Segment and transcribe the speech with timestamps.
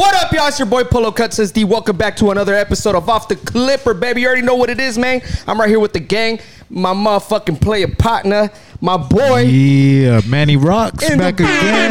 [0.00, 0.48] What up, y'all?
[0.48, 1.62] It's your boy Polo Cut says D.
[1.62, 4.22] Welcome back to another episode of Off the Clipper, baby.
[4.22, 5.20] You already know what it is, man.
[5.46, 8.50] I'm right here with the gang, my motherfucking player partner,
[8.80, 9.40] my boy.
[9.40, 11.90] Yeah, Manny Rocks in back again.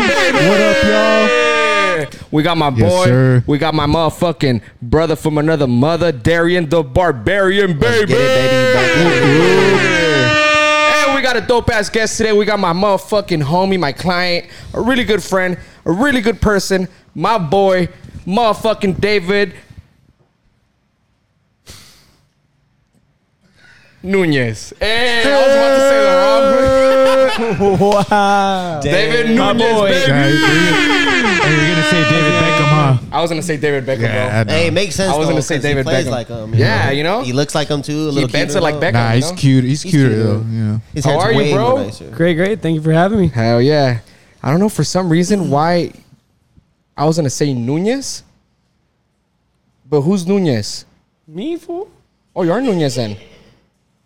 [0.49, 2.19] What up, y'all?
[2.31, 3.05] We got my Yes, boy.
[3.05, 3.43] sir.
[3.45, 8.11] We got my motherfucking brother from another mother, Darian the Barbarian, baby.
[8.11, 9.85] Let's get it, baby.
[11.05, 12.33] And we got a dope ass guest today.
[12.33, 16.87] We got my motherfucking homie, my client, a really good friend, a really good person,
[17.19, 17.89] my boy,
[18.25, 19.53] motherfucking David
[24.01, 24.73] Nunez.
[24.79, 28.09] Hey, I was about to say the wrong word.
[28.09, 28.79] wow.
[28.81, 29.89] David My Nunez, boy.
[29.89, 30.07] baby.
[30.07, 30.33] Guys,
[31.43, 32.97] hey, you're gonna say David Beckham, huh?
[33.11, 34.37] I was gonna say David Beckham, Yeah, bro.
[34.39, 34.53] I know.
[34.53, 35.13] Hey, it makes sense.
[35.13, 36.11] I was gonna say 'cause David he plays Beckham.
[36.11, 36.59] like um, him.
[36.59, 37.21] Yeah, you know?
[37.23, 37.91] he looks like him too.
[37.91, 38.87] A He little bends cuter, it like though.
[38.87, 38.93] Beckham.
[38.93, 39.37] Nah, you he's know?
[39.37, 39.63] cute.
[39.65, 40.39] He's, He's cuter cute, though.
[40.39, 40.49] though.
[40.49, 40.79] Yeah.
[40.93, 41.83] His How hair's are you, way bro?
[41.83, 42.09] nicer.
[42.11, 42.61] Great, great.
[42.61, 43.27] Thank you for having me.
[43.27, 43.99] Hell yeah.
[44.41, 45.91] I don't know for some reason why
[46.99, 48.23] I was gonna say Nunez.
[49.89, 50.83] But who's Nunez?
[51.25, 51.89] Me, fool?
[52.35, 53.15] Oh, you are Nunez then.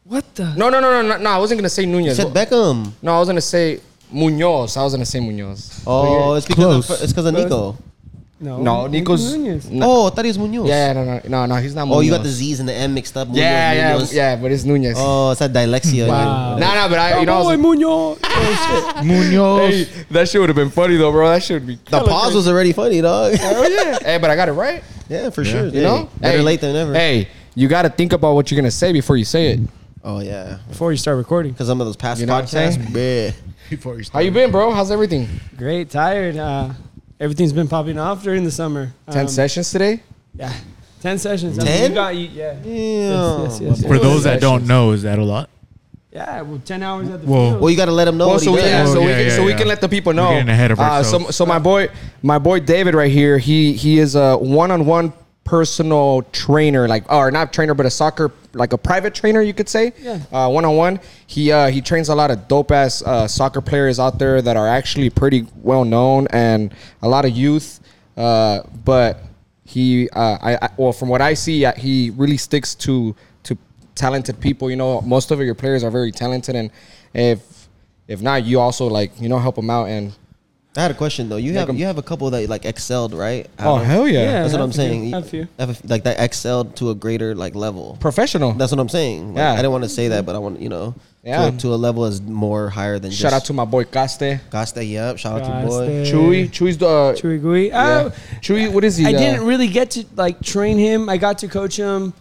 [0.04, 0.54] What the?
[0.54, 1.30] No, no, no, no, no, no.
[1.32, 2.18] I wasn't gonna say You Nunez.
[2.18, 2.92] said Beckham.
[3.02, 3.80] No, I was gonna say
[4.12, 4.78] Munoz.
[4.78, 5.82] I was gonna say Munoz.
[5.88, 7.76] Oh, it's because of, it's because of Nico.
[8.44, 9.36] No, No, Nico's.
[9.36, 9.70] Nunez.
[9.72, 9.86] No.
[9.90, 10.68] Oh, I thought he was Munoz.
[10.68, 11.56] Yeah, no, no, no, no.
[11.56, 11.86] He's not.
[11.86, 11.98] Munoz.
[11.98, 13.28] Oh, you got the Z's and the M mixed up.
[13.30, 14.14] Munoz, Yeah, yeah, Munoz.
[14.14, 14.36] yeah.
[14.36, 14.96] But it's Nunez.
[15.00, 16.08] Oh, it's that dyslexia.
[16.10, 16.58] Wow.
[16.58, 18.20] No, no, but I, you know, I was boy like, Munoz.
[18.26, 19.70] Oh, Munoz.
[19.88, 21.30] hey, that shit would have been funny though, bro.
[21.30, 21.76] That shit would be.
[21.90, 23.34] The pause was already funny, dog.
[23.42, 24.00] Oh yeah.
[24.04, 24.84] hey, but I got it right.
[25.10, 25.68] yeah, for sure.
[25.68, 26.94] You know, better Hey, late than never.
[26.94, 29.60] Hey, you got to think about what you're gonna say before you say it.
[30.04, 30.58] Oh yeah.
[30.68, 31.54] Before you start recording.
[31.54, 33.32] because some of those past You know podcasts, yeah.
[33.70, 34.14] Before you start.
[34.16, 34.72] How you been, bro?
[34.72, 35.30] How's everything?
[35.58, 36.36] Great, tired.
[36.36, 36.72] Uh,
[37.24, 38.92] everything's been popping off during the summer.
[39.10, 40.02] Ten Um, sessions today.
[40.36, 40.52] Yeah.
[41.02, 41.58] 10 sessions.
[41.60, 41.90] I mean, 10?
[41.92, 42.54] You got, you, yeah.
[42.54, 42.64] Damn.
[42.64, 45.50] Yes, yes, yes, For those that don't know, is that a lot?
[46.14, 47.50] Yeah, well, 10 hours at the Whoa.
[47.52, 47.62] field.
[47.62, 48.70] Well, you got to let them know Well, what so he we, does.
[48.72, 49.58] yeah, so Oh, we yeah, can yeah, so we yeah.
[49.58, 50.30] can let the people We're know.
[50.30, 51.36] getting ahead of uh, so ourselves.
[51.36, 51.90] so my boy
[52.22, 53.38] my boy David right here.
[53.38, 55.12] He he is a one on one
[55.44, 59.70] personal trainer, like or not trainer, but a soccer like a private trainer, you could
[59.70, 59.94] say.
[60.00, 60.20] Yeah.
[60.32, 61.00] Uh, one on one.
[61.28, 64.56] He uh, he trains a lot of dope ass uh, soccer players out there that
[64.58, 67.80] are actually pretty well known and a lot of youth.
[68.16, 69.20] Uh, but
[69.66, 73.58] he uh, I, I well from what I see, uh, he really sticks to to
[73.96, 74.70] talented people.
[74.70, 76.70] You know, most of your players are very talented, and
[77.14, 77.68] if
[78.08, 80.14] if not, you also like you know help them out and.
[80.76, 81.36] I had a question though.
[81.38, 83.48] You Make have 'em- you have a couple that like excelled, right?
[83.60, 84.20] Oh Out of- hell yeah!
[84.24, 84.42] Yeah.
[84.42, 85.00] That's what have I'm a saying.
[85.02, 85.48] few, You have a few.
[85.60, 87.98] have a- like that excelled to a greater like level.
[88.00, 88.54] Professional.
[88.54, 89.30] That's what I'm saying.
[89.30, 89.54] Like, Yeah.
[89.54, 91.52] I didn't want to say that, but I want you know, Yeah.
[91.52, 94.40] to, to a level is more higher than Shout out just to my boy Caste.
[94.50, 94.84] Costa.
[94.84, 95.20] Yep.
[95.20, 95.88] Shout out to my boy.
[95.88, 96.12] Caste.
[96.12, 96.50] Chewy.
[96.50, 97.68] Chewy's the uh, Chewy Gooey.
[97.68, 98.10] yeah.
[98.10, 98.12] Oh,
[98.42, 98.72] Chewy.
[98.74, 99.06] What is he?
[99.06, 101.08] I uh, didn't really get to like train him.
[101.08, 102.14] I got to coach him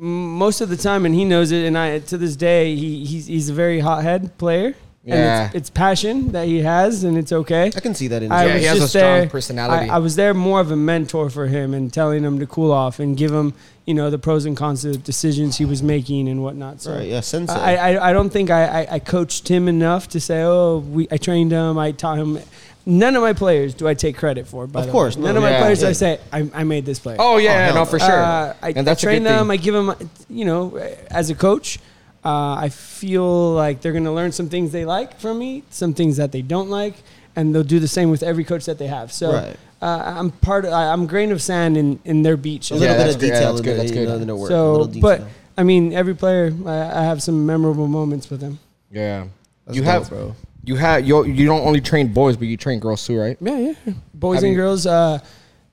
[0.00, 1.66] m- most of the time, and he knows it.
[1.66, 4.74] And I, to this day, he, he's he's a very hothead player.
[5.08, 5.14] Yeah.
[5.46, 7.66] And it's, it's passion that he has, and it's okay.
[7.74, 8.30] I can see that in.
[8.30, 9.28] I Yeah, was he has a strong there.
[9.28, 9.90] personality.
[9.90, 12.70] I, I was there more of a mentor for him and telling him to cool
[12.72, 13.54] off and give him,
[13.86, 16.82] you know, the pros and cons of decisions he was making and whatnot.
[16.82, 17.08] So right.
[17.08, 17.20] Yeah.
[17.20, 17.54] Sensei.
[17.54, 21.08] I, I, I don't think I, I, I coached him enough to say, oh, we,
[21.10, 22.38] I trained him, I taught him.
[22.86, 24.66] None of my players do I take credit for.
[24.66, 25.20] By Of the course, way.
[25.22, 25.60] no, none of my yeah.
[25.60, 25.88] players Yeah.
[25.88, 27.16] I say I, I made this player.
[27.18, 27.84] Oh yeah, Oh, hell no no.
[27.84, 28.22] for sure.
[28.22, 29.48] Uh, I, and that's I train a good them.
[29.48, 29.50] thing.
[29.50, 30.76] I give them, you know,
[31.10, 31.78] as a coach,
[32.28, 33.30] uh, I feel
[33.64, 36.42] like they're going to learn some things they like from me, some things that they
[36.42, 36.94] don't like,
[37.36, 39.08] and they'll do the same with every coach that they have.
[39.12, 39.56] So Right.
[39.80, 40.72] uh, I'm part of.
[40.72, 42.70] I- I'm grain of sand in, in their beach.
[42.70, 43.28] a Yeah, little bit of good.
[43.28, 43.52] Yeah, detail.
[43.52, 44.08] that's good, that's you good.
[44.08, 45.18] know, in their work, So, but
[45.56, 48.58] I mean, every player, I, I have some memorable moments with them.
[48.90, 49.26] yeah.
[49.66, 50.34] That's you dope, have, bro.
[50.64, 53.36] you have, you you don't only train boys, but you train girls too, right?
[53.40, 53.92] Yeah, yeah.
[54.14, 54.86] Boys Have and you- girls.
[54.86, 55.18] Uh,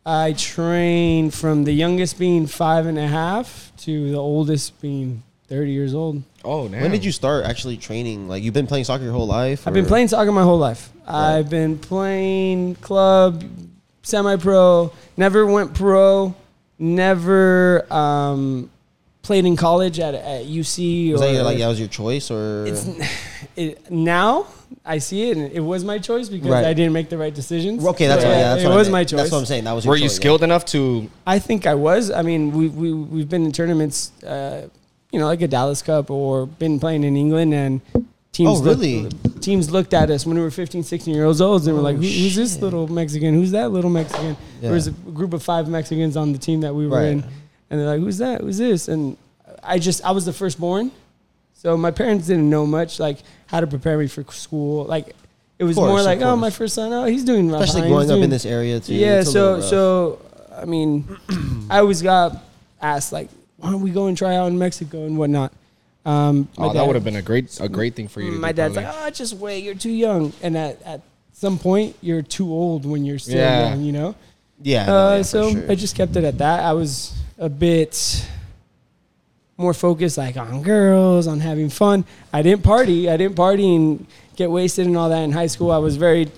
[0.06, 5.72] I train from the youngest being five and a half to the oldest being 30
[5.72, 6.22] years old.
[6.46, 6.82] Oh, damn.
[6.84, 8.28] When did you start actually training?
[8.30, 9.68] Like you've been playing soccer your whole life?
[9.68, 10.90] I've been or- playing soccer my whole life.
[11.08, 13.44] I've been playing club,
[14.04, 14.92] semi-pro.
[15.18, 16.36] Never went pro.
[16.78, 18.70] Never um,
[19.22, 21.12] played in college at, at UC.
[21.14, 22.66] Was or that your, like that was your choice or?
[22.68, 22.88] it's
[23.56, 24.48] it, now
[24.84, 26.66] I see it, and it was my choice because Right.
[26.66, 27.86] I didn't make the right decisions.
[27.86, 28.36] okay, that's So, what.
[28.38, 28.92] Yeah, that's it what I was meant.
[28.94, 29.20] my choice.
[29.22, 29.64] That's what I'm saying.
[29.64, 29.86] That was.
[29.86, 31.10] Your Were you choice, skilled enough to?
[31.26, 32.12] I think I was.
[32.12, 34.68] I mean, we we we've been in tournaments, uh,
[35.12, 37.82] you know, like a Dallas Cup, or been playing in England, and
[38.32, 38.60] teams.
[38.60, 39.04] Oh, really?
[39.04, 41.84] Looked, teams looked at us when we were 15, 16 years old, and were Oh,
[41.84, 43.34] like, Who, "Who's this little Mexican?
[43.34, 46.74] Who's that little Mexican?" There was a group of five Mexicans on the team that
[46.76, 47.08] we were Right.
[47.08, 47.24] in,
[47.70, 48.42] and they're like, "Who's that?
[48.42, 49.16] Who's this?" And
[49.64, 50.92] I just I was the firstborn,
[51.54, 55.16] so my parents didn't know much, like how to prepare me for school, like.
[55.58, 57.62] It was course, more like, oh, my first son, oh, he's doing well.
[57.62, 58.94] Especially growing up in this area too.
[58.94, 60.20] yeah, so so
[60.54, 61.06] I mean,
[61.70, 62.44] I always got
[62.82, 63.30] asked like,
[63.66, 65.52] why don't we go and try out in Mexico and whatnot.
[66.06, 68.32] Um, Oh, that would have been a great a great thing for you.
[68.32, 68.92] To My dad's probably.
[68.94, 71.02] like, oh, just wait, you're too young, and at, at
[71.34, 73.70] some point you're too old when you're still Yeah.
[73.72, 74.16] young, you know.
[74.62, 74.86] Yeah.
[74.86, 75.72] no, Uh, yeah, so sure.
[75.72, 76.60] I just kept it at that.
[76.64, 78.26] I was a bit
[79.58, 82.06] more focused, like on girls, on having fun.
[82.32, 83.10] I didn't party.
[83.10, 85.72] I didn't party and get wasted and all that in high school.
[85.72, 86.30] I was very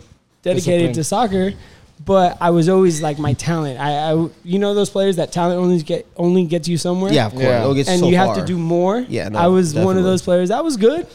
[0.43, 1.53] dedicated to soccer,
[2.03, 3.79] but I was always like my talent.
[3.79, 7.11] I, I you know, those players that talent only get only gets you somewhere.
[7.11, 7.43] yeah, of course.
[7.43, 7.61] Yeah.
[7.61, 8.99] It'll get and so you have to do more.
[8.99, 10.49] Yeah, no, I was one of those players.
[10.49, 11.07] That was good,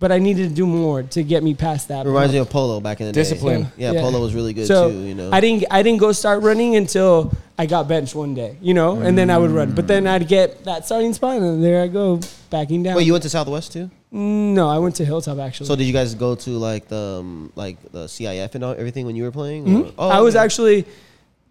[0.00, 2.04] but I needed to do more to get me past that.
[2.06, 3.62] Reminds me of Polo back in the Discipline.
[3.62, 3.68] day.
[3.76, 4.00] Yeah, Yeah.
[4.02, 4.98] Polo was really good so too.
[4.98, 5.30] You know.
[5.32, 9.00] I didn't I didn't go start running until I got benched one day, you know,
[9.00, 9.72] and then I would run.
[9.72, 12.20] But then I'd get that starting spot, and then there I go
[12.50, 12.96] backing down.
[12.96, 13.90] Wait, you went to Southwest too?
[14.10, 15.66] no, I went to Hilltop actually.
[15.66, 19.06] So did you guys go to like the um, like the CIF and all, everything
[19.06, 19.64] when you were playing?
[19.64, 19.92] Mhm.
[19.98, 20.44] Oh, I was okay.
[20.44, 20.84] actually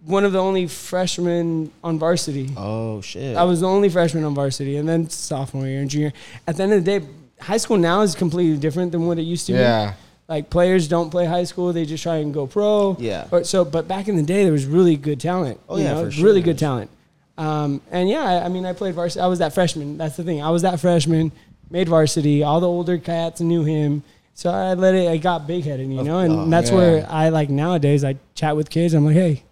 [0.05, 2.51] one of the only freshmen on varsity.
[2.57, 3.35] Oh shit!
[3.37, 6.13] I was the only freshman on varsity, and then sophomore year and junior.
[6.47, 7.05] At the end of the day,
[7.43, 9.59] high school now is completely different than what it used to be.
[9.59, 9.93] Yeah.
[10.27, 12.95] Like players don't play high school; they just try and go pro.
[12.99, 13.27] Yeah.
[13.29, 15.59] Or, so, but back in the day, there was really good talent.
[15.67, 16.25] Oh, you yeah, know, for sure.
[16.25, 16.89] really good talent.
[17.37, 19.21] Um, and yeah, I, I mean, I played varsity.
[19.21, 19.97] I was that freshman.
[19.97, 20.41] That's the thing.
[20.41, 21.31] I was that freshman.
[21.69, 22.43] Made varsity.
[22.43, 24.03] All the older cats knew him.
[24.33, 25.09] So I let it.
[25.09, 26.75] I got big headed, you know, and oh, that's yeah.
[26.75, 28.03] where I like nowadays.
[28.03, 28.93] I chat with kids.
[28.93, 29.43] I'm like, hey,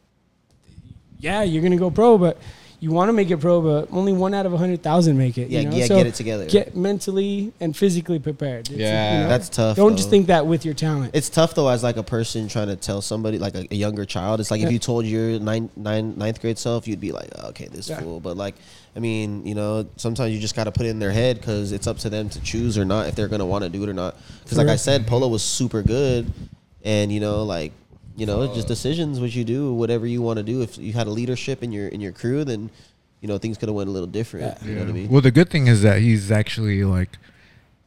[1.20, 2.38] yeah, you're gonna go pro, but
[2.82, 5.38] you want to make it pro, but only one out of a hundred thousand make
[5.38, 5.50] it.
[5.50, 5.76] yeah, you know?
[5.78, 5.86] yeah.
[5.86, 6.48] So get it together.
[6.48, 8.70] Get mentally and physically prepared.
[8.70, 9.28] It's, Yeah.
[9.28, 9.78] That's tough.
[9.78, 9.98] Don't though.
[9.98, 11.12] just think that with your talent.
[11.14, 14.04] It's tough though, as like a person trying to tell somebody, like a, a younger
[14.04, 14.40] child.
[14.40, 14.68] It's like Yeah.
[14.68, 17.88] if you told your nine, nine, ninth grade self, you'd be like, oh, "Okay, this
[17.88, 18.00] Yeah.
[18.00, 18.56] fool." But like,
[18.96, 21.72] I mean, you know, sometimes you just got to put it in their head because
[21.72, 23.90] it's up to them to choose or not if they're gonna want to do it
[23.90, 24.16] or not.
[24.44, 26.34] Because like I said, polo was super good,
[26.84, 27.74] and you know, like,
[28.18, 30.62] you know, it's just decisions what you do, whatever you want to do.
[30.62, 32.70] If you had a leadership in your in your crew, then
[33.22, 34.58] you know things could have went a little different.
[34.62, 34.68] Yeah.
[34.68, 35.10] You know what I mean?
[35.10, 37.18] Well, the good thing is that he's actually like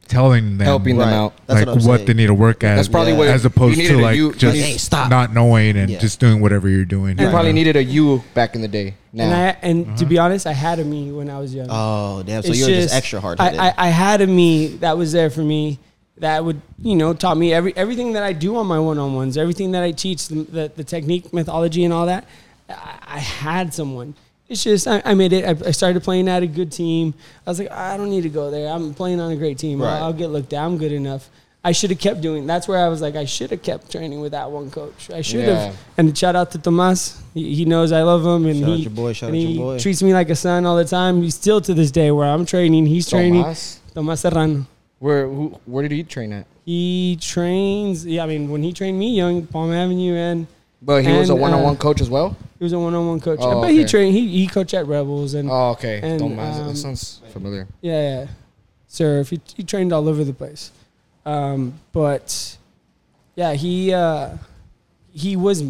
[0.07, 1.05] telling them Helping Right.
[1.05, 1.33] them out.
[1.47, 2.07] That's like what I'm what, saying.
[2.07, 2.75] they need to work at.
[2.75, 3.17] That's probably Yeah.
[3.17, 5.09] what as you opposed needed to a like you- just Hey, stop.
[5.09, 5.97] not knowing and Yeah.
[5.99, 7.17] just doing whatever you're doing.
[7.17, 7.31] You know?
[7.31, 8.93] probably needed a you back in the day.
[9.17, 9.45] And Now.
[9.47, 9.97] I and Uh-huh.
[9.97, 11.67] to be honest, I had a me when I was young.
[11.71, 12.43] Oh damn!
[12.43, 13.39] So It's you're just, extra hard.
[13.39, 15.79] I, I, I had a me that was there for me
[16.17, 19.15] that would you know taught me every everything that I do on my one on
[19.15, 22.25] ones, everything that I teach, the, the, the technique, methodology, and all that.
[22.69, 24.15] I, I had someone.
[24.47, 25.43] It's just I, I made it.
[25.45, 27.13] I, I started playing at a good team.
[27.45, 28.71] I was like, I don't need to go there.
[28.71, 29.81] I'm playing on a great team.
[29.81, 29.93] Right.
[29.97, 30.63] I'll, I'll get looked at.
[30.63, 31.29] I'm good enough.
[31.63, 32.45] I should have kept doing.
[32.45, 35.09] That's where I was like, I should have kept training with that one coach.
[35.09, 35.73] I should have.
[35.73, 35.77] Yeah.
[35.97, 37.19] And shout out to Tomas.
[37.33, 39.41] He, he knows I love him, and Shout out he your boy, shout and out
[39.41, 39.79] your he boy.
[39.79, 41.23] treats me like a son all the time.
[41.23, 42.85] He's still to this day where I'm training.
[42.85, 43.41] He's training.
[43.41, 43.79] Tomas?
[43.95, 44.67] Tomas Serrano.
[44.99, 46.47] Where who, where did he train at?
[46.65, 48.05] He trains.
[48.05, 50.47] Yeah, I mean, when he trained me young, Palm Avenue, and
[50.81, 52.35] But he was a uh, one-on-one coach as well.
[52.57, 53.39] he was a one-on-one coach.
[53.41, 54.13] Oh, but he trained.
[54.15, 55.99] He he coached at Rebels, and Oh, okay.
[56.01, 56.59] and, Tomas.
[56.59, 57.67] um, that sounds familiar.
[57.81, 58.27] yeah, yeah.
[58.87, 59.29] Surf.
[59.29, 60.71] He, he trained all over the place.
[61.25, 62.57] Um, but
[63.35, 64.37] yeah, he uh,
[65.11, 65.63] he was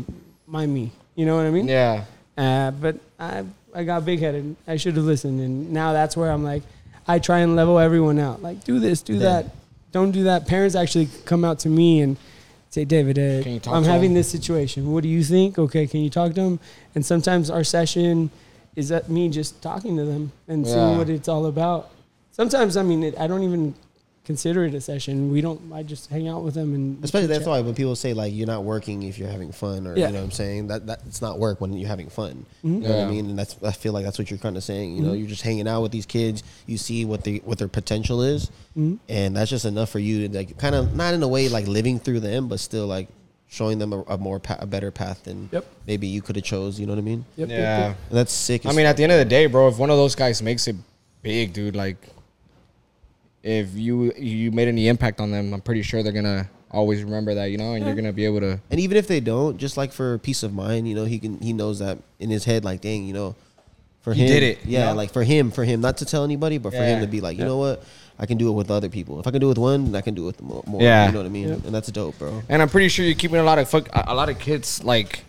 [0.48, 0.92] my me.
[1.16, 1.68] You know what I mean?
[1.68, 2.04] Yeah.
[2.38, 3.44] Uh, but I
[3.74, 4.56] I got big headed.
[4.68, 6.64] I should have listened, and now that's where I'm like,
[7.08, 8.42] I try and level everyone out.
[8.42, 9.20] Like, do this, do Yeah.
[9.20, 9.56] that,
[9.92, 10.48] don't do that.
[10.48, 12.18] Parents actually come out to me and
[12.70, 14.92] say, David, uh, Can you talk I'm having him?" this situation.
[14.92, 15.58] What do you think?
[15.60, 16.60] Okay, can you talk to them?
[16.96, 18.30] And sometimes our session
[18.76, 21.92] is that me just talking to them and seeing what it's all about.
[22.32, 23.74] Sometimes, I mean, it, I don't even
[24.26, 25.32] consider it a session.
[25.32, 25.62] We don't.
[25.72, 27.50] I just hang out with them and Especially that's chit-chat.
[27.52, 30.08] why when people say like you're not working if you're having fun or Yeah.
[30.08, 32.46] you know what I'm saying that that it's not work when you're having fun.
[32.64, 32.74] Mhm.
[32.74, 33.08] You know what Yeah.
[33.08, 33.30] I mean?
[33.30, 34.96] And that's I feel like that's what you're kind of saying.
[34.98, 35.20] You know, Mhm.
[35.20, 36.44] you're just hanging out with these kids.
[36.66, 38.98] You see what they what their potential is, Mhm.
[39.08, 41.68] and that's just enough for you to like kind of not in a way like
[41.68, 43.08] living through them, but still like
[43.48, 45.64] showing them a, a more pa- a better path than Yep.
[45.88, 46.80] maybe you could have chose.
[46.80, 47.26] You know what I mean?
[47.38, 47.88] Yep, yep, Yeah.
[47.90, 47.98] yep.
[48.10, 48.66] And that's sick.
[48.66, 50.68] I mean, at the end of the day, bro, if one of those guys makes
[50.68, 50.76] it
[51.22, 51.98] big, dude, like
[53.46, 57.36] if you you made any impact on them, I'm pretty sure they're gonna always remember
[57.36, 58.60] that, you know, and you're gonna be able to.
[58.72, 61.40] And even if they don't, just like for peace of mind, you know, he can
[61.40, 63.36] he knows that in his head, like, dang, you know,
[64.02, 64.96] for He him, did it, you Yeah, know?
[64.96, 67.38] like for him, for him, not to tell anybody, but for him to be like,
[67.38, 67.50] you Yeah.
[67.50, 67.84] know what,
[68.18, 69.20] I can do it with other people.
[69.20, 70.64] If I can do it with one, then I can do it with more.
[70.66, 71.06] more Yeah.
[71.06, 71.48] you know what I mean.
[71.50, 71.54] Yeah.
[71.66, 72.42] And that's dope, bro.
[72.50, 74.84] And I'm pretty sure you're keeping a lot of fuck, a a lot of kids
[74.84, 75.24] like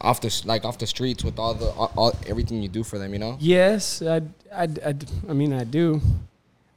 [0.00, 2.98] off the like off the streets with all the all, all everything you do for
[2.98, 3.36] them, you know.
[3.40, 4.22] Yes, I,
[4.54, 4.94] I, I,
[5.28, 6.00] I mean, I do.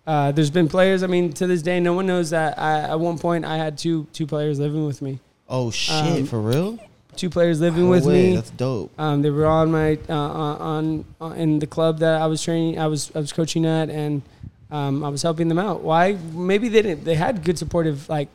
[0.09, 1.03] Uh, there's been players.
[1.03, 2.57] I mean, to this day, no one knows that.
[2.57, 5.19] I, at one point, I had two two players living with me.
[5.47, 6.79] Oh shit, Um, for real?
[7.15, 8.35] Two players living with way, me.
[8.35, 8.91] That's dope.
[8.97, 12.79] Um, they were on my uh, on, on in the club that I was training.
[12.79, 14.23] I was I was coaching at, and
[14.71, 15.81] um, I was helping them out.
[15.81, 16.17] Why?
[16.33, 17.03] Maybe they didn't.
[17.03, 18.29] They had good supportive like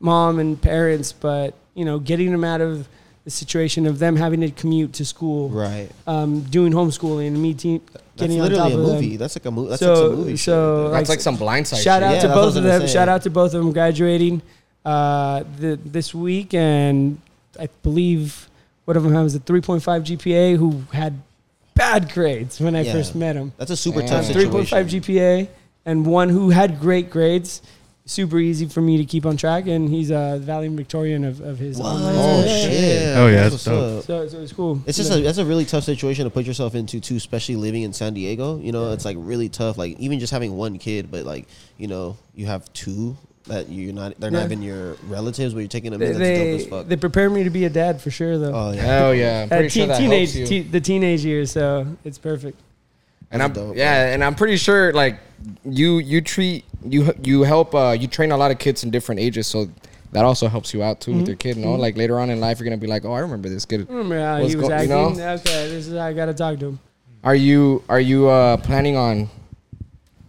[0.00, 2.88] mom and parents, but you know, getting them out of
[3.24, 5.88] the situation of them having to commute to school, Right.
[6.06, 7.80] um, doing homeschooling, and me te-
[8.16, 8.94] That's getting on literally top a of them.
[8.96, 9.16] movie.
[9.16, 9.68] That's like a movie.
[9.70, 10.36] That's So- like some movie.
[10.36, 10.92] so, shit.
[10.92, 11.82] That's Like, like some blindside.
[11.82, 11.88] Shout shit.
[11.88, 12.80] out Yeah, to that's what I both of them.
[12.82, 12.86] say.
[12.92, 14.42] Shout out to both of them graduating
[14.84, 17.20] uh, the, this week, and
[17.58, 18.48] I believe
[18.84, 21.20] one of them has a 3.5 GPA who had
[21.74, 22.92] bad grades when I Yeah.
[22.92, 23.52] first met him.
[23.58, 24.08] That's a super Damn.
[24.08, 24.86] tough Three point five.
[24.86, 25.48] GPA,
[25.84, 27.60] and one who had great grades.
[28.08, 31.76] Super easy for me to keep on track, and he's a valedictorian of, of his.
[31.76, 32.52] Whoa, online oh school.
[32.70, 33.16] shit!
[33.16, 34.04] Oh, yeah, That's that's dope.
[34.04, 34.80] So, so it's cool.
[34.86, 37.82] It's just a that's a really tough situation to put yourself into too, especially living
[37.82, 38.58] in San Diego.
[38.60, 39.76] You know, it's like really tough.
[39.76, 41.48] Like even just having one kid, but like
[41.78, 43.16] you know, you have two
[43.48, 44.14] that you're not.
[44.20, 46.12] They're not even your relatives, but you're taking them they, in.
[46.12, 46.86] That's they, dope as fuck.
[46.86, 48.52] they prepare me to be a dad for sure, though.
[48.54, 48.82] oh yeah.
[48.82, 50.62] Hell yeah, I'm Uh, pretty sure that teenage, helps you.
[50.62, 52.60] te- the teenage years, so it's perfect.
[53.30, 55.18] And I'm dope, yeah, and I'm pretty sure like
[55.64, 59.20] you you treat you you help uh you train a lot of kids in different
[59.20, 59.68] ages, so
[60.12, 61.20] that also helps you out too Mm-hmm.
[61.20, 61.56] with your kid.
[61.56, 63.64] You know, like later on in life, you're gonna be like, oh, I remember this
[63.66, 63.86] kid.
[63.88, 64.88] I remember how he was go- you acting.
[64.90, 65.08] know?
[65.34, 66.78] Okay, this is I gotta talk to him.
[67.24, 69.28] Are you are you uh planning on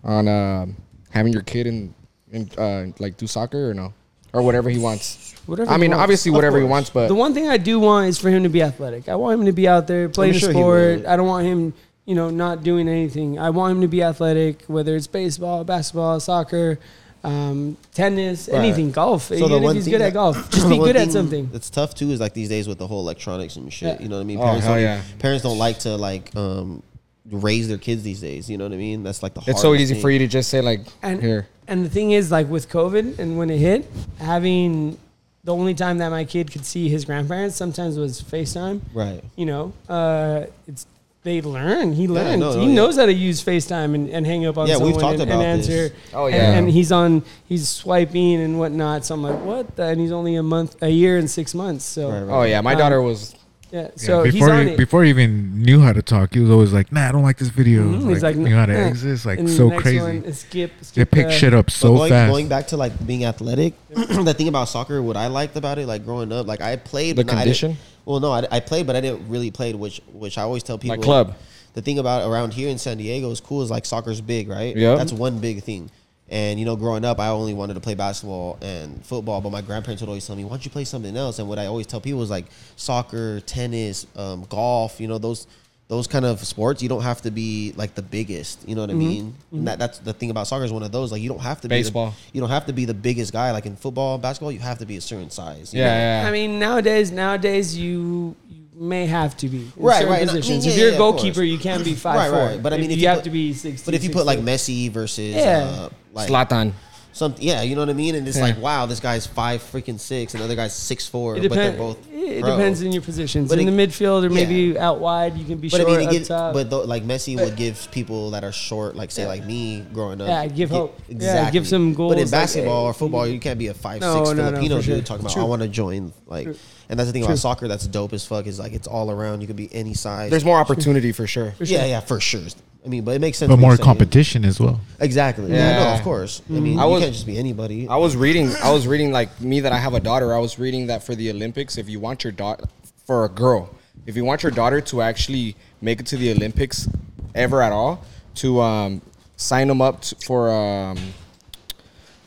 [0.04, 0.66] on uh,
[1.12, 1.94] having your kid in
[2.32, 3.94] in uh like do soccer or no
[4.34, 5.34] or whatever he wants?
[5.46, 5.72] Whatever.
[5.72, 6.02] I mean, wants.
[6.04, 8.50] obviously whatever he wants, but the one thing I do want is for him to
[8.50, 9.08] be athletic.
[9.08, 11.06] I want him to be out there playing sure sport.
[11.06, 11.74] I don't want him,
[12.08, 13.38] you know, not doing anything.
[13.38, 16.80] I want him to be athletic, whether it's baseball, basketball, soccer,
[17.24, 18.60] um, tennis, Right.
[18.60, 19.24] anything, golf.
[19.28, 21.50] So Even if he's good that- at golf, just be good at something.
[21.54, 22.10] It's tough too.
[22.12, 23.98] Is like these days with the whole electronics and shit.
[23.98, 24.02] Yeah.
[24.04, 24.40] You know what I mean?
[24.40, 25.02] Oh, Parents hell don't, yeah.
[25.20, 26.82] Parents don't like to like um
[27.30, 28.50] raise their kids these days.
[28.50, 29.04] You know what I mean?
[29.04, 29.42] That's like the.
[29.46, 30.02] it's so easy thing.
[30.02, 31.48] for you to just say like And- here.
[31.70, 33.86] And the thing is, like with COVID and when it hit,
[34.20, 34.98] having
[35.44, 38.80] the only time that my kid could see his grandparents sometimes was FaceTime.
[38.94, 39.22] Right.
[39.36, 40.86] You know, uh, it's
[41.28, 41.94] they learn.
[41.94, 42.40] He learns.
[42.40, 42.74] no, no, he yeah.
[42.76, 45.30] knows how to use FaceTime and, and hang up on Yeah, someone we've talked and,
[45.30, 45.70] about and this.
[45.70, 45.96] answer.
[46.14, 46.52] Oh, And- yeah.
[46.58, 47.24] And, he's on.
[47.48, 49.06] He's swiping and whatnot.
[49.06, 49.76] So I'm like, what?
[49.76, 49.84] The?
[49.84, 51.86] And he's only a month, a year and six months.
[51.86, 52.34] So Right, right.
[52.40, 53.36] Oh yeah, my Um, daughter was
[53.70, 53.82] yeah.
[53.82, 54.78] Yeah, So he's before on he, it.
[54.78, 57.38] before he even knew how to talk, he was always like, "Nah, I don't like
[57.38, 58.02] this video." Mhm.
[58.04, 59.12] Like, He's like, you know how to "Nah." exit.
[59.12, 60.00] It's like And so next crazy.
[60.00, 60.72] one is skip.
[60.80, 62.32] They skip pick uh, shit up so going, fast.
[62.32, 65.86] going back to like being athletic, the thing about soccer, what I liked about it,
[65.86, 67.78] like growing up, like I played the but not- I didn't- condition.
[68.08, 70.78] Well, no, I, I played, but I didn't really play, which which I always tell
[70.78, 70.96] people.
[70.96, 71.36] My club.
[71.74, 74.76] The thing about around here in San Diego is cool is like soccer's big, right?
[74.76, 74.96] Yeah.
[74.96, 75.92] That's one big thing.
[76.30, 79.62] And you know, growing up, I only wanted to play basketball and football, but my
[79.62, 81.86] grandparents would always tell me, "Why don't you play something else?" And what I always
[81.86, 82.46] tell people is like
[82.78, 85.02] soccer, tennis, um, golf.
[85.02, 85.46] You know, those
[85.90, 86.84] those kind of sports.
[86.84, 88.68] You don't have to be like the biggest.
[88.68, 89.34] You know what I mean?
[89.52, 91.12] And that that's the thing about soccer is one of those.
[91.12, 92.10] Like you don't have to Baseball.
[92.10, 93.52] Be the, you don't have to be the biggest guy.
[93.52, 95.74] Like in football, and basketball, you have to be a certain size.
[95.74, 95.86] you know?
[95.88, 96.28] Yeah, yeah.
[96.28, 100.22] I mean, nowadays, nowadays you, you may have to be in Right, certain right.
[100.24, 100.66] And I mean, positions.
[100.66, 102.48] yeah, if you're yeah, a goalkeeper, you can't be five Right, four.
[102.50, 102.62] right.
[102.64, 103.84] But I mean, you, if you have put- to be six.
[103.84, 105.60] But if you put like Messi versus Yeah.
[105.60, 106.74] uh, like Zlatan.
[107.18, 108.16] Something, yeah, you know what I mean.
[108.16, 108.44] And it's Yeah.
[108.44, 111.52] like, wow, this guy's five freaking six, and the other guy's six four, it but
[111.56, 111.78] they're depends.
[111.78, 111.98] both.
[112.14, 112.52] It pro.
[112.58, 113.50] depends on your positions.
[113.50, 114.34] But in it- the midfield or yeah.
[114.46, 116.54] maybe out wide, you can be But I short mean, it up gives, top.
[116.54, 119.86] but though, like Messi But- would give people that are short, like say like me
[119.94, 121.00] growing up, Yeah, give gi- hope.
[121.10, 122.14] Yeah, give some goals.
[122.16, 124.44] But in basketball hey, or eh, football, you can't be a five No, six no,
[124.44, 124.96] no, Filipino for sure.
[124.96, 125.42] dude talking about True.
[125.44, 126.14] I want to join.
[126.28, 126.56] Like, True.
[126.90, 127.30] and that's the thing True.
[127.34, 129.42] about soccer that's dope as fuck is like it's all around.
[129.42, 130.30] You could be any size.
[130.30, 131.52] There's more opportunity for sure.
[131.58, 131.78] For sure.
[131.78, 132.42] yeah, yeah, for sure.
[132.88, 133.50] I mean, but it makes sense.
[133.50, 134.80] but more competition as well.
[135.02, 135.52] Exactly.
[135.52, 135.84] Yeah.
[135.84, 136.40] no, of course.
[136.40, 136.56] Mm-hmm.
[136.56, 137.86] I mean, I you was- can't just be anybody.
[137.90, 138.50] I was reading.
[138.64, 140.34] I was reading like me that I have a daughter.
[140.34, 142.64] I was reading that for the Olympics, if you want your daughter
[143.06, 143.70] for a girl,
[144.06, 146.88] if you want your daughter to actually make it to the Olympics
[147.36, 149.02] ever at all, to um,
[149.36, 150.98] sign them up t- for um,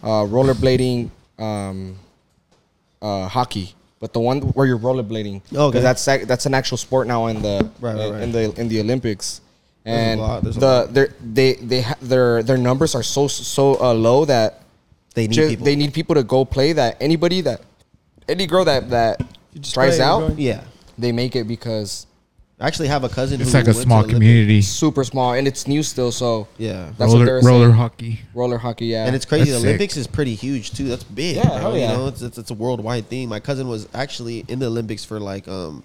[0.03, 1.97] uh, rollerblading, um,
[3.01, 3.75] uh, hockey.
[3.99, 5.79] But the one where you're rollerblading, Okay.
[5.79, 8.23] because that's that's an actual sport now in the Right, right, in, right.
[8.23, 9.41] in the in the Olympics.
[9.85, 13.03] There's a And lot, there's a the their- they they ha- their their numbers are
[13.03, 14.61] so so uh, low that
[15.15, 15.65] They need ju- people.
[15.65, 17.63] they need people to go play that anybody that
[18.29, 19.23] any girl that that
[19.59, 20.61] just tries play, out going- yeah.
[20.99, 22.07] they make it because
[22.61, 23.41] I actually have a cousin.
[23.41, 24.61] It's who like a went to small Olympic- community.
[24.61, 26.91] super small and it's new still so Yeah.
[26.99, 27.75] That's what they roller were roller saying.
[27.81, 28.21] hockey.
[28.35, 29.45] roller hockey yeah And it's crazy.
[29.51, 29.67] That's the sick.
[29.69, 30.85] Olympics is pretty huge too.
[30.89, 31.37] That's big.
[31.37, 31.57] Yeah, bro.
[31.59, 31.93] hell You yeah.
[31.97, 33.31] know, it's, it's it's a worldwide thing.
[33.31, 35.83] My cousin was actually in the Olympics for like um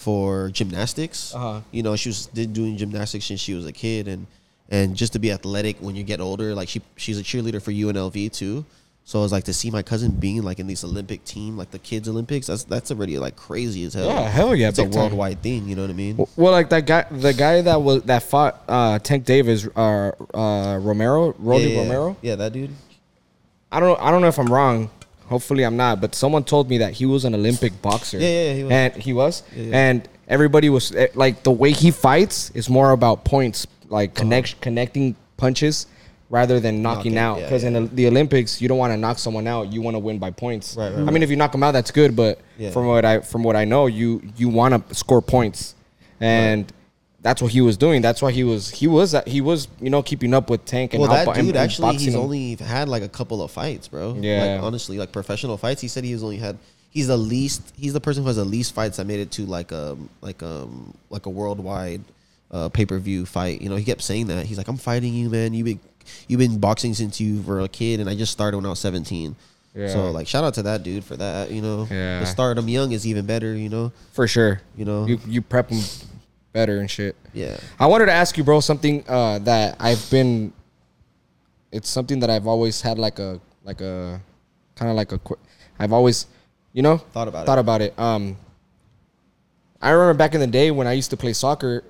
[0.00, 1.34] for gymnastics.
[1.34, 1.60] Uh-huh.
[1.70, 4.26] You know, she was did doing gymnastics since she was a kid, and
[4.70, 6.54] and just to be athletic when you get older.
[6.54, 8.64] Like she she's a cheerleader for UNLV too.
[9.04, 11.70] So I was like to see my cousin being like in this Olympic team, like
[11.70, 12.46] the kids Olympics.
[12.46, 14.06] That's that's already like crazy as hell.
[14.06, 15.02] Yeah, hell yeah, It's a big time.
[15.02, 15.68] worldwide thing.
[15.68, 16.16] You know what I mean?
[16.36, 20.78] well like that guy the guy that was that fought uh Tank Davis uh uh
[20.80, 22.70] Romero Rolly yeah, yeah, Romero Yeah, that dude.
[23.72, 24.90] I don't I don't know if I'm wrong
[25.30, 28.42] hopefully I'm not but someone told me that he was an Olympic boxer Yeah, yeah,
[28.48, 28.72] yeah, he was.
[28.72, 29.76] and he was Yeah, yeah.
[29.88, 33.58] and everybody was eh, like the way he fights is more about points
[33.88, 34.20] like Uh-huh.
[34.22, 35.06] connect connecting
[35.36, 35.86] punches
[36.38, 37.68] rather than knocking out because yeah.
[37.68, 40.18] in the, the Olympics you don't want to knock someone out you want to win
[40.18, 42.70] by points Right, right, I mean if you knock them out that's good but Yeah.
[42.74, 45.74] from what I from what I know you you want to score points
[46.20, 46.70] and
[47.22, 50.02] that's what he was doing that's why he was he was he was you know
[50.02, 52.20] keeping up with Tank and Well, that outbo- and- dude and actually, he's him.
[52.20, 54.16] only had like a couple of fights, bro.
[54.18, 54.54] Yeah.
[54.54, 55.80] Like honestly, like professional fights.
[55.82, 56.56] He said he's only had
[56.90, 57.62] he's the least.
[57.76, 60.42] He's the person who has the least fights that made it to like um like
[60.42, 62.00] um like a worldwide
[62.52, 63.60] uh, pay per view fight.
[63.60, 64.46] You know, he kept saying that.
[64.46, 65.52] He's like, I'm fighting you, man.
[65.52, 65.80] You've been
[66.26, 68.80] you've been boxing since you were a kid, and I just started when I was
[68.80, 69.36] 17.
[69.74, 69.88] Yeah.
[69.88, 71.50] So like, shout out to that dude for that.
[71.52, 72.20] You know, Yeah.
[72.20, 73.54] the stardom young is even better.
[73.54, 74.60] You know, for sure.
[74.76, 75.78] you know, You you prep them
[76.52, 77.16] better and shit.
[77.32, 77.56] yeah.
[77.78, 80.52] I wanted to ask you, bro, something uh, that I've been.
[81.72, 84.20] It's something that I've always had like a like a
[84.74, 85.20] kind of like a.
[85.78, 86.26] I've always,
[86.72, 87.46] you know, Thought about it.
[87.46, 87.98] thought about it.
[87.98, 88.36] Um,
[89.80, 91.84] I remember back in the day when I used to play soccer.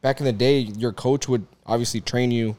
[0.00, 2.56] Back in the day, your coach would obviously train you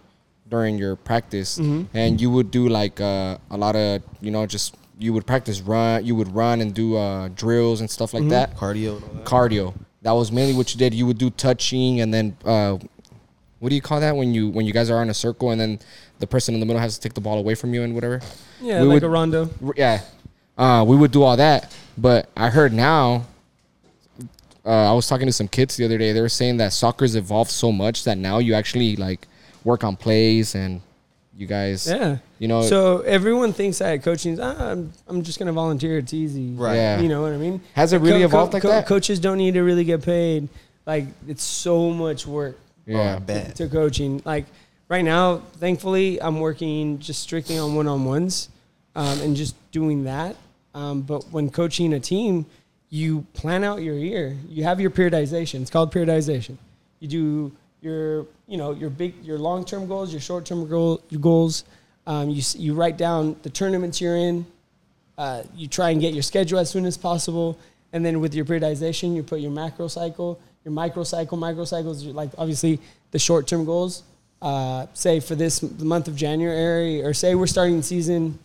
[0.49, 4.75] during your practice, and you would do like uh, a lot of you know just
[4.99, 6.05] you would practice run.
[6.05, 8.97] You would run and do uh, drills and stuff like that Cardio.
[8.97, 9.25] And all that.
[9.25, 9.73] cardio.
[10.01, 10.93] That was mainly what you did.
[10.93, 12.77] You would do touching, and then uh,
[13.59, 15.59] what do you call that when you when you guys are in a circle, and
[15.59, 15.79] then
[16.19, 18.21] the person in the middle has to take the ball away from you and whatever.
[18.61, 19.49] Yeah, We like would- a rondo.
[19.75, 20.01] Yeah,
[20.57, 21.75] uh, we would do all that.
[21.97, 23.25] But I heard now.
[24.65, 26.11] Uh, I was talking to some kids the other day.
[26.13, 29.27] They were saying that soccer's evolved so much that now you actually like
[29.63, 30.81] work on plays and
[31.39, 32.17] you guys, Yeah.
[32.37, 35.97] you know, So everyone thinks that coaching is, ah, I'm, I'm just going to volunteer.
[35.97, 36.51] It's easy.
[36.51, 36.75] Right.
[36.75, 36.99] Yeah.
[36.99, 37.61] You know what I mean?
[37.75, 38.85] Has it really evolved like that?
[38.85, 40.49] Coaches don't need to really get paid.
[40.85, 42.57] Like, it's so much work
[42.89, 43.55] Oh, I yeah, bet.
[43.55, 44.21] to coaching.
[44.25, 44.45] Like,
[44.89, 48.49] right now, thankfully, I'm working just strictly on one on ones
[48.95, 50.35] um, and just doing that.
[50.75, 52.47] Um, but when coaching a team,
[52.89, 54.35] you plan out your year.
[54.49, 55.61] You have your periodization.
[55.61, 56.57] It's called periodization.
[56.99, 57.51] You do
[57.81, 61.63] your, you know, your big, your long term goals, your short term goal, your goals.
[62.07, 64.45] Um, you you write down the tournaments you're in.
[65.17, 67.57] Uh, you try and get your schedule as soon as possible,
[67.93, 71.37] and then with your periodization, you put your macro cycle, your micro cycle.
[71.37, 72.79] Micro cycles, are like obviously
[73.11, 74.03] the short term goals.
[74.41, 78.39] Uh, say for this the month of January, or say we're starting season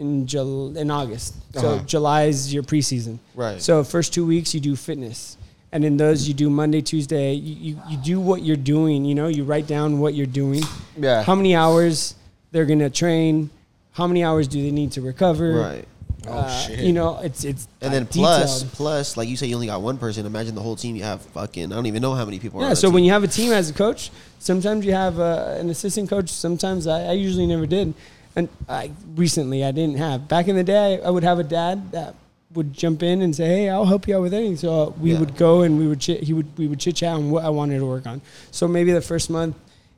[0.00, 1.34] in Jul- in August.
[1.54, 1.84] So Uh-huh.
[1.86, 3.18] July is your preseason.
[3.36, 3.62] Right.
[3.62, 5.36] So first two weeks you do fitness,
[5.72, 7.32] and in those you do Monday, Tuesday.
[7.34, 9.04] You, you, you do what you're doing.
[9.04, 10.62] You know, you write down what you're doing.
[10.96, 11.22] Yeah.
[11.22, 12.14] How many hours
[12.52, 13.50] they're gonna train?
[13.92, 15.52] How many hours do they need to recover?
[15.52, 15.84] Right.
[16.28, 16.80] Oh, Uh, shit.
[16.80, 18.72] You know, it's it's And then plus, detailed.
[18.74, 20.26] plus, like you say, you only got one person.
[20.26, 20.94] Imagine the whole team.
[20.96, 21.72] You have fucking.
[21.72, 22.60] I don't even know how many people.
[22.60, 22.74] are Yeah.
[22.74, 25.70] So that when you have a team as a coach, sometimes you have uh, an
[25.70, 26.28] assistant coach.
[26.28, 27.94] Sometimes I, I usually never did,
[28.36, 30.28] and I recently I didn't have.
[30.28, 32.14] Back in the day, I would have a dad that
[32.54, 35.12] would jump in and say, "Hey, I'll help you out with anything." So uh, we
[35.12, 35.20] Yeah.
[35.20, 37.48] would go and we would chit, he would we would chit chat on what I
[37.50, 38.20] wanted to work on.
[38.50, 39.56] So maybe the first month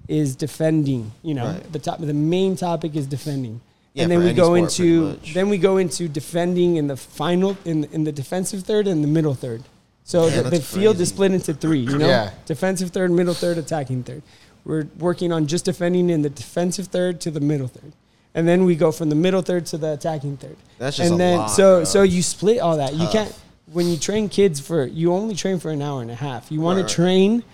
[0.08, 1.12] is defending.
[1.22, 1.72] You know, Right.
[1.72, 3.60] the top the main topic is defending.
[3.94, 7.84] Yeah, and then we go into then we go into defending in the final in
[7.92, 9.62] in the defensive third and the middle third.
[10.04, 11.80] So Damn, the, the field is split into three.
[11.80, 12.30] You know, Yeah.
[12.46, 14.22] defensive third, middle third, attacking third.
[14.64, 17.92] We're working on just defending in the defensive third to the middle third,
[18.34, 20.56] and then we go from the middle third to the attacking third.
[20.78, 21.84] That's just and a then lot, so bro.
[21.84, 22.94] so you split all that.
[22.94, 23.32] You can't
[23.72, 26.50] when you train kids for you only train for an hour and a half.
[26.52, 27.44] You want Right, to train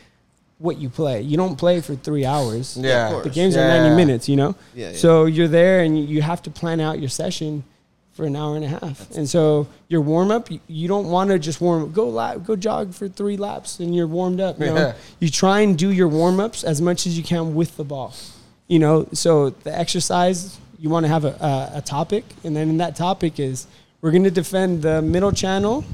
[0.58, 1.22] what you play.
[1.22, 2.76] You don't play for three hours.
[2.76, 3.20] Yeah.
[3.22, 4.56] The games are 90 minutes, you know?
[4.74, 4.96] Yeah, yeah.
[4.96, 7.62] So you're there and you, have to plan out your session
[8.12, 9.08] for an hour and a half.
[9.12, 12.56] and so your warm up, you, you don't want to just warm go lap, go
[12.56, 14.58] jog for three laps and you're warmed up.
[14.58, 14.74] You, know?
[14.74, 14.94] Yeah.
[15.20, 18.12] you try and do your warm ups as much as you can with the ball.
[18.66, 21.28] You know, so the exercise, you want to have a,
[21.74, 22.24] a, a topic.
[22.44, 23.66] And then in that topic is
[24.00, 25.84] we're going to defend the middle channel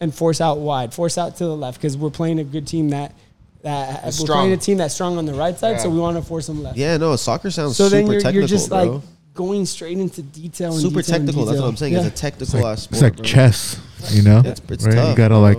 [0.00, 2.90] and force out wide, force out to the left because we're playing a good team
[2.90, 3.14] that.
[3.62, 4.38] That we're strong.
[4.38, 6.62] playing a team that's strong on the right side, so we want to force them
[6.62, 6.78] left.
[6.78, 8.84] Yeah, no, soccer sounds So super then you're, technical, you're just bro.
[8.84, 9.02] like
[9.34, 10.72] going straight into detail.
[10.72, 11.44] And super detail and technical.
[11.44, 11.92] That's what I'm saying.
[11.92, 11.98] Yeah.
[11.98, 12.92] It's a It's technical like, sport.
[12.94, 13.24] it's like bro.
[13.24, 13.78] chess,
[14.14, 14.40] you know?
[14.46, 14.94] It's, it's right?
[14.94, 15.10] tough.
[15.10, 15.40] you gotta bro.
[15.40, 15.58] like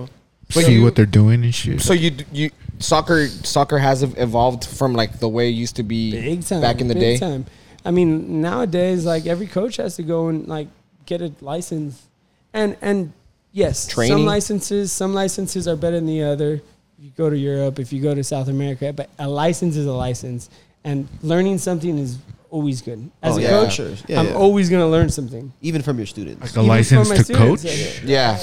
[0.51, 1.79] But see you- what they're doing and shit.
[1.79, 6.11] So you you soccer soccer has evolved from like the way it used to be
[6.11, 7.17] big time back in the big day.
[7.19, 7.45] Time.
[7.85, 10.67] I mean, nowadays, like every coach has to go and like
[11.05, 12.07] get a license,
[12.53, 13.13] and and
[13.51, 14.17] yes, Training?
[14.17, 16.53] some licenses some licenses are better than the other.
[16.55, 19.87] If you go to Europe, if you go to South America, but a license is
[19.87, 20.49] a license,
[20.83, 22.17] and learning something is
[22.51, 23.09] always good.
[23.23, 23.91] As Oh, a yeah, coach, sure.
[24.07, 24.33] Yeah, I'm yeah.
[24.33, 25.51] always gonna learn something.
[25.61, 26.41] Even from your students.
[26.41, 27.59] like a Even license from my to coach.
[27.59, 28.37] students, Yeah,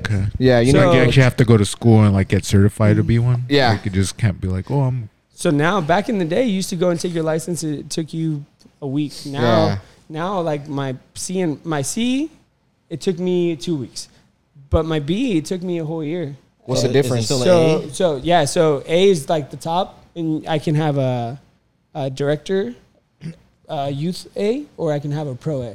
[0.00, 0.26] Okay.
[0.38, 0.60] yeah.
[0.60, 2.96] You So- know, like you actually have to go to school and like get certified
[2.96, 3.24] to be mm-hmm.
[3.26, 3.44] one.
[3.48, 3.70] Yeah.
[3.72, 5.08] Like you just can't be like, oh, I'm.
[5.34, 7.64] So now, back in the day, you used to go and take your license.
[7.64, 8.44] It took you
[8.82, 9.12] a week.
[9.26, 9.78] Now, Yeah.
[10.08, 12.30] now, like my C and my C,
[12.90, 14.08] it took me two weeks,
[14.70, 16.36] but my B, it took me a whole year.
[16.64, 17.26] what's Is the it- is it difference?
[17.28, 21.40] So, so yeah, so A is like the top, and I can have a,
[21.94, 22.74] a director,
[23.68, 25.72] uh, youth A, or I can have a pro A.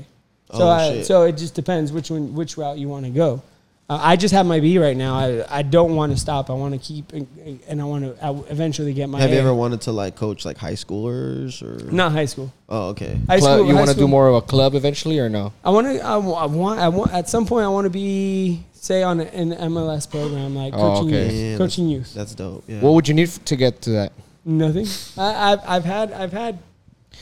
[0.53, 1.05] So, Oh, I, shit.
[1.05, 3.41] so it just depends which one, which route you want to go.
[3.89, 5.15] Uh, I just have my B right now.
[5.15, 6.49] I, I don't want to stop.
[6.49, 7.27] I want to keep and,
[7.67, 9.19] and I want to I eventually get my.
[9.19, 11.91] Have you ever wanted to like coach like high schoolers or?
[11.91, 12.53] Not high school.
[12.69, 13.19] Oh, okay.
[13.27, 13.67] High Club- school.
[13.67, 15.51] you want to do more of a club eventually or no?
[15.65, 15.99] I want to.
[15.99, 16.79] I, I want.
[16.79, 17.11] I want.
[17.13, 21.07] At some point, I want to be say on an MLS program like Oh, coaching
[21.09, 21.23] okay.
[21.25, 21.51] youth.
[21.51, 22.13] Yeah, coaching youth.
[22.13, 22.63] That's dope.
[22.67, 22.79] Yeah.
[22.79, 24.13] What would you need f- to get to that?
[24.45, 24.87] Nothing.
[25.17, 26.59] I, I've I've had I've had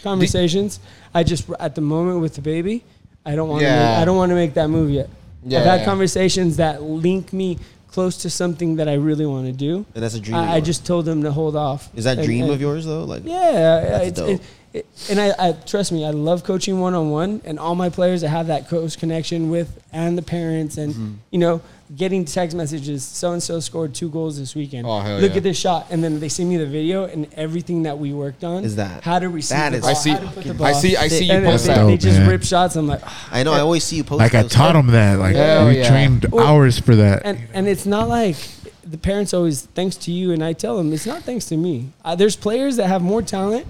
[0.04, 0.80] conversations.
[1.14, 2.84] I just at the moment with the baby,
[3.26, 3.66] I don't want to.
[3.68, 4.00] Yeah.
[4.00, 5.10] I don't want to make that move yet.
[5.44, 5.86] Yeah, I've had yeah.
[5.86, 7.58] conversations that link me
[7.92, 9.86] close to something that I really want to do.
[9.96, 10.36] and that's a dream.
[10.38, 11.90] I, I just told them to hold off.
[11.96, 13.04] is that And- dream and- of yours though?
[13.04, 14.30] Like Yeah, That's it's, dope.
[14.30, 14.42] it,
[14.74, 16.06] it, and I, I trust me.
[16.06, 19.50] I love coaching one on one, and all my players I have that close connection
[19.50, 21.14] with, and the parents, and Mm-hmm.
[21.32, 21.62] you know,
[21.96, 23.04] getting text messages.
[23.04, 24.86] So and so scored two goals this weekend.
[24.86, 25.38] Oh, hell Look yeah.
[25.38, 28.44] at this shot, and then they send me the video and everything that we worked
[28.44, 28.64] on.
[28.64, 29.58] Is that- how to receive?
[29.58, 30.10] that the is ball, I see.
[30.12, 30.96] how to put the I see.
[30.98, 31.84] I see you And post they, that.
[31.86, 32.30] they Dope, just man.
[32.30, 32.76] rip shots.
[32.76, 33.54] I'm like, I know.
[33.54, 34.20] I always see you post.
[34.20, 35.18] Like I taught them that.
[35.20, 35.90] Like Hell we yeah.
[35.90, 37.24] trained Well, hours for that.
[37.26, 38.36] and and it's not like
[38.84, 41.90] the parents always thanks to you and i tell them it's not thanks to me
[42.04, 43.68] uh, there's players that have more talent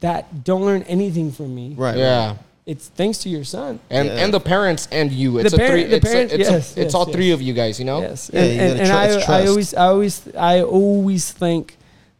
[0.00, 1.96] that don't learn anything from me Right.
[1.96, 2.28] Yeah.
[2.30, 2.38] right.
[2.66, 4.24] It's thanks to your son And Yeah.
[4.24, 5.38] and the parents and you.
[5.38, 5.96] It's The a parent- three.
[5.96, 7.14] It's, parent- a, it's, yes, a, it's yes, all yes.
[7.14, 7.78] three of you guys.
[7.78, 8.00] You know.
[8.00, 11.76] yes Yeah, and, and, and tru- I, I always i always i always thank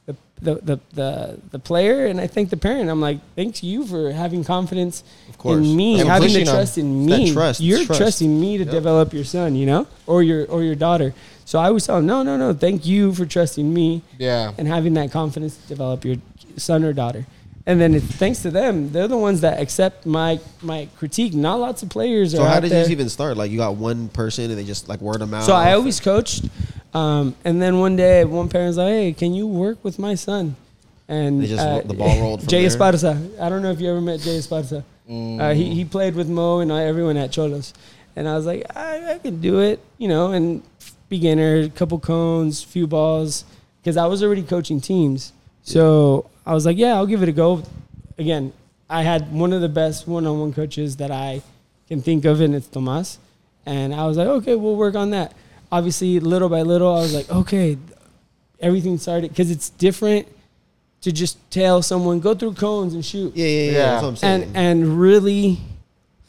[0.07, 2.91] the, the, the, the, the player and I thank the parent.
[2.91, 5.57] I'm like, thanks you for having confidence Of course.
[5.65, 6.55] in me, And having the pushing 'em.
[6.55, 7.33] trust in me.
[7.33, 8.01] trust, You're trust.
[8.01, 8.73] trusting me to Yep.
[8.73, 11.15] develop your son, you know, or your or your daughter.
[11.47, 12.53] So I always tell them, no, no, no.
[12.53, 14.53] Thank you for trusting me Yeah.
[14.59, 16.17] and having that confidence to develop your
[16.59, 17.25] son or daughter.
[17.67, 18.93] And then it's thanks to them.
[18.93, 21.33] They're the ones that accept my my critique.
[21.33, 22.85] Not lots of players So are how did there.
[22.85, 23.37] you even start?
[23.39, 25.45] Like you got one person and they just like word them out.
[25.45, 26.45] So I always coached,
[26.93, 30.57] um, and then one day one parent's like, "Hey, can you work with my son?"
[31.09, 32.65] And They just- uh, the ball rolled from Jay?
[32.67, 33.17] Esparza.
[33.41, 34.85] I don't know if you ever met Jay Esparza.
[35.09, 37.73] Uh, he he played with Mo and everyone at Cholos,
[38.17, 40.63] and I was like, I, I could do it, you know, and
[41.09, 43.45] beginner, couple cones, few balls,
[43.81, 45.33] because I was already coaching teams.
[45.63, 47.63] So I was like, yeah, I'll give it a go.
[48.19, 48.53] Again,
[48.89, 51.43] I had one of the best one-on-one coaches that I
[51.89, 53.19] can think of, and it's Tomas.
[53.67, 55.33] And I was like, okay, we'll work on that.
[55.73, 57.79] Obviously, little by little, I was like, okay,
[58.61, 60.29] everything started because it's different
[61.01, 63.71] to just tell someone go through cones and shoot Yeah, yeah, yeah.
[63.73, 63.79] Yeah.
[63.79, 64.43] That's what I'm saying.
[64.45, 65.59] and and really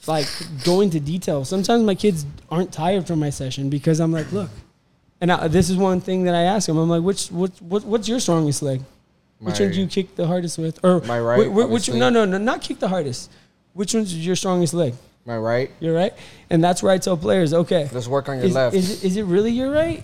[0.07, 0.27] like
[0.63, 1.45] go into detail.
[1.45, 4.49] Sometimes my kids aren't tired from my session because I'm like, look,
[5.21, 6.77] and I, this is one thing that I ask them.
[6.77, 8.81] I'm like, which what, what what's your strongest leg?
[9.45, 10.83] Which one do you kick the hardest with?
[10.83, 13.31] Or My right, whi- whi- which no no no not kick the hardest.
[13.73, 14.93] Which one's your strongest leg?
[15.27, 15.71] Am I right?
[15.79, 16.13] You're right,
[16.49, 18.75] and that's where I tell players, okay, Let's work on your is, left.
[18.75, 20.03] Is, it- is it really your right?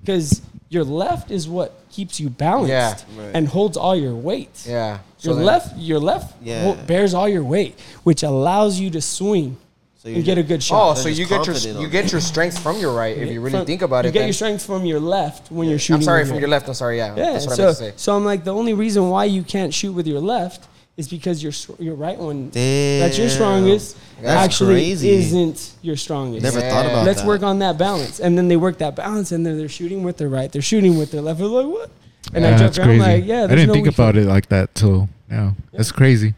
[0.00, 2.94] Because your left is what keeps you balanced Yeah.
[3.24, 3.30] Right.
[3.34, 4.64] and holds all your weight.
[4.66, 4.98] yeah.
[5.18, 6.74] So Your then- left, your left Yeah.
[6.86, 9.56] bears all your weight, which allows you to swing
[10.02, 10.74] so and get a good shot.
[10.92, 11.02] Oh, shot.
[11.02, 13.66] so you get your you get your strength from your right if you really From-
[13.66, 14.08] think about it.
[14.08, 14.28] you get then.
[14.28, 15.96] your strength from your left when you're shooting.
[15.96, 16.68] I'm sorry from your- your left.
[16.68, 16.96] I'm sorry.
[16.96, 17.14] Yeah.
[17.16, 17.92] Yeah, That's what so I meant to say.
[17.96, 21.42] so I'm like the only reason why you can't shoot with your left is because
[21.42, 23.00] your str- your right one Damn.
[23.00, 25.10] that's your strongest That's actually crazy.
[25.10, 26.42] isn't your strongest.
[26.44, 26.70] Never Yeah.
[26.70, 27.06] thought about it.
[27.06, 27.28] Let's that.
[27.28, 30.16] work on that balance, and then they work that balance, and then they're shooting with
[30.16, 31.40] their right, they're shooting with their left.
[31.40, 31.90] I'm like what?
[32.34, 33.00] And I yeah, joke that's around crazy.
[33.02, 35.56] like, yeah, I there's didn't no think weak about it like that till now.
[35.72, 36.34] That's crazy.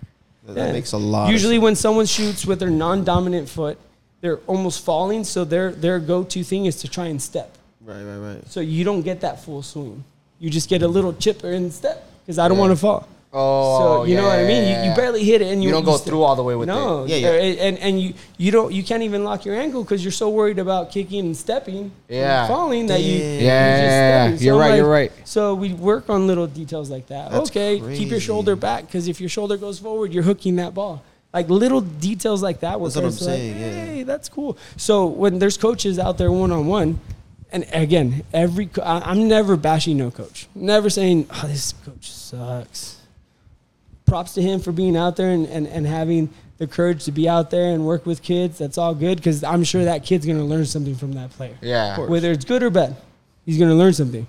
[0.55, 0.73] That Yeah.
[0.73, 1.27] makes a lot.
[1.27, 1.63] of Usually, sense.
[1.65, 3.79] when someone shoots with their non-dominant foot,
[4.21, 5.25] they're almost falling.
[5.25, 7.57] So their their go-to thing is to try and step.
[7.85, 8.43] right, right, right.
[8.51, 10.05] So you don't get that full swing.
[10.39, 12.61] You just get a little chipper and step because I don't Yeah.
[12.67, 13.09] want to fall.
[13.35, 14.65] Oh, so you know what I mean.
[14.85, 16.69] You, you barely hit it, and you, You don't go through all the way with
[16.69, 17.09] no, it.
[17.09, 17.65] No, yeah, yeah.
[17.67, 20.59] And and you you don't you can't even lock your ankle because you're so worried
[20.59, 22.41] about kicking and stepping, Yeah.
[22.45, 24.39] and falling that you Yeah, just stepping.
[24.39, 25.13] So you're right, like- you're right.
[25.25, 27.31] So we work on little details like that.
[27.31, 30.75] That's okay, keep your shoulder back because if your shoulder goes forward, you're hooking that
[30.75, 31.03] ball.
[31.33, 32.79] Like little details like that.
[32.79, 33.85] That's what I'm are like, saying, yeah.
[33.87, 34.59] Hey, that's cool.
[34.77, 37.01] So when there's coaches out there one on one,
[37.51, 40.49] and again, every co- I- I'm never bashing no coach.
[40.55, 42.97] Never saying, "Oh, this coach sucks."
[44.07, 47.29] Props to him for being out there and, and, and having the courage to be
[47.29, 48.59] out there and work with kids.
[48.59, 51.99] That's all good because I'm sure that kid's gonna learn something from that player Yeah.
[52.07, 52.97] whether it's good or bad,
[53.47, 54.27] he's going to learn something.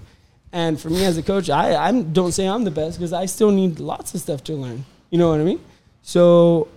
[0.52, 3.26] And for me as a coach, I I don't say I'm the best because I
[3.26, 4.86] still need lots of stuff to learn.
[5.10, 5.60] You know what I mean?
[6.02, 6.68] So,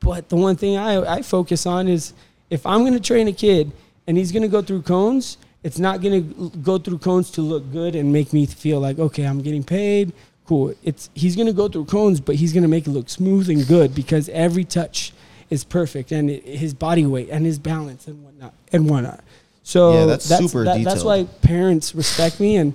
[0.00, 2.12] but the one thing I, I focus on is
[2.50, 3.72] if I'm going to train a kid
[4.06, 7.40] and he's going to go through cones, it's not going to go through cones to
[7.42, 10.12] look good and make me feel like okay, I'm getting paid.
[10.50, 10.74] Cool.
[10.82, 13.48] It's he's going to go through cones, but he's going to make it look smooth
[13.48, 15.12] and good because every touch
[15.48, 19.20] is perfect and it, his body weight and his balance and whatnot and whatnot.
[19.62, 22.74] So Yeah, that's super that- That's why parents respect me, and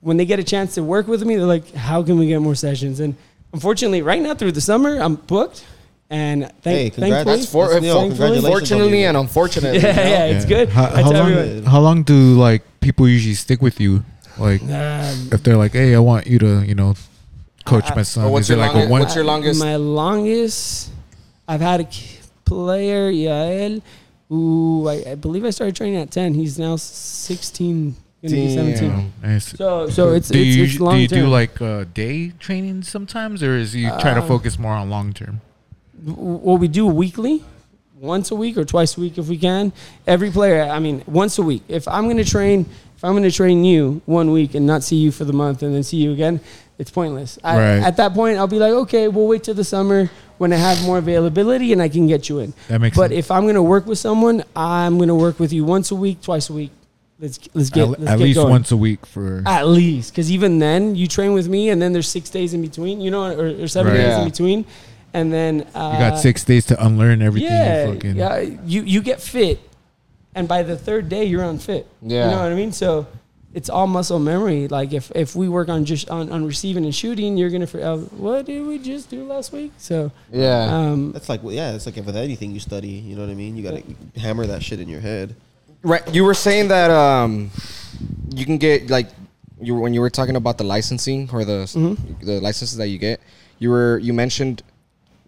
[0.00, 2.40] when they get a chance to work with me, they're like, "How can we get
[2.42, 3.14] more sessions?" And
[3.52, 5.62] unfortunately, right now through the summer, I'm booked,
[6.10, 7.24] And thank, Hey, congrats.
[7.24, 7.94] thankfully, That's for, That's Neil.
[8.02, 9.78] for- Congratulations fortunately and unfortunately.
[9.82, 10.10] yeah, you know?
[10.10, 10.68] yeah, it's good.
[10.70, 11.16] How, how long?
[11.32, 11.64] everyone.
[11.66, 14.02] How long do like people usually stick with you?
[14.38, 16.94] Like Um, if they're like, "Hey, I want you to, you know,
[17.64, 19.00] coach I- my son." What's Is it your like a longest- one?
[19.00, 20.90] what's your longest- My longest,
[21.48, 21.88] I've had a
[22.44, 23.82] player, Yael,
[24.28, 26.34] who I, I believe I started training at 10.
[26.34, 28.88] He's now 16, gonna be 17.
[28.90, 29.12] Damn.
[29.22, 29.46] Nice.
[29.56, 32.82] So, so it's, do it's, you it's long do you do like uh, day training
[32.82, 35.40] sometimes, or is you try to Uh, focus more on long term?
[36.04, 37.44] what we do weekly,
[38.00, 39.72] once a week or twice a week if we can.
[40.06, 41.62] Every player, I mean, once a week.
[41.68, 44.82] If I'm going to train, if I'm going to train you one week and not
[44.82, 46.40] see you for the month and then see you again,
[46.82, 47.38] it's pointless.
[47.44, 47.82] I, Right.
[47.88, 50.84] At that point, I'll be like, okay, we'll wait till the summer when I have
[50.84, 52.52] more availability and I can get you in.
[52.68, 53.18] That makes But sense.
[53.20, 55.94] if I'm going to work with someone, I'm going to work with you once a
[55.94, 56.72] week, twice a week.
[57.20, 58.50] Let's let's get at, let's at get least going.
[58.50, 59.44] once a week for.
[59.46, 62.60] At least, because even then, you train with me, and then there's six days in
[62.62, 63.98] between, you know, or, or seven Right.
[64.02, 64.22] days Yeah.
[64.22, 64.64] in between,
[65.14, 67.48] and then uh, you got six days to unlearn everything.
[67.52, 68.38] Yeah, you fucking, yeah.
[68.66, 69.60] You you get fit,
[70.34, 71.86] and by the third day, you're unfit.
[72.02, 72.24] Yeah.
[72.24, 72.72] you know what I mean.
[72.72, 73.06] So
[73.54, 74.68] it's all muscle memory.
[74.68, 77.98] Like if if we work on just on, on receiving and shooting, you're gonna forget
[78.12, 79.72] what did we just do last week.
[79.78, 80.64] So Yeah.
[80.74, 82.88] um, That's like yeah, it's like with anything you study.
[82.88, 83.56] You know what I mean?
[83.56, 83.82] You gotta
[84.16, 85.34] hammer that shit in your head.
[85.82, 86.02] Right.
[86.14, 87.50] You were saying that um,
[88.34, 89.08] you can get like
[89.60, 92.24] you when you were talking about the licensing or the Mm-hmm.
[92.24, 93.20] the licenses that you get.
[93.58, 94.62] You were you mentioned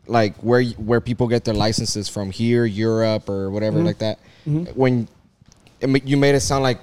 [0.06, 3.86] like where where people get their licenses from here, Europe, or whatever Mm-hmm.
[3.86, 4.18] like that.
[4.76, 5.08] When
[5.80, 6.78] it, ma- you made it sound like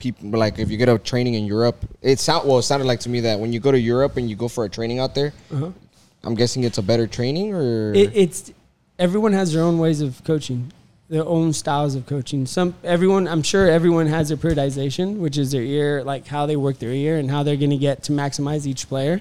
[0.00, 2.58] people like if you get a training in Europe, it sound well.
[2.58, 4.64] It sounded like to me that when you go to Europe and you go for
[4.64, 5.70] a training out there, uh-huh.
[6.24, 8.52] I'm guessing it's a better training or it, it's
[8.98, 10.72] everyone has their own ways of coaching
[11.08, 15.50] their own styles of coaching some everyone i'm sure everyone has their periodization which is
[15.50, 18.12] their ear like how they work their ear and how they're going to get to
[18.12, 19.20] maximize each player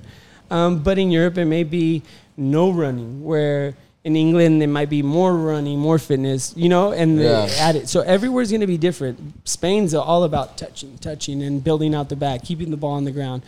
[0.52, 2.04] um, but in europe it may be
[2.38, 3.74] no running where
[4.10, 7.68] in england it might be more running more fitness you know and they Yeah.
[7.68, 9.16] add it so everywhere's going to be different
[9.56, 13.16] spain's all about touching touching and building out the back keeping the ball on the
[13.20, 13.42] ground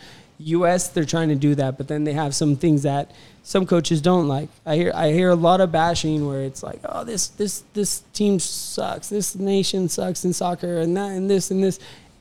[0.44, 3.04] us they're trying to do that but then they have some things that
[3.44, 4.48] some coaches don't like.
[4.64, 7.90] I hear I hear a lot of bashing where it's like, oh, this this this
[8.18, 11.80] team sucks, this nation sucks in soccer, and that and this and this.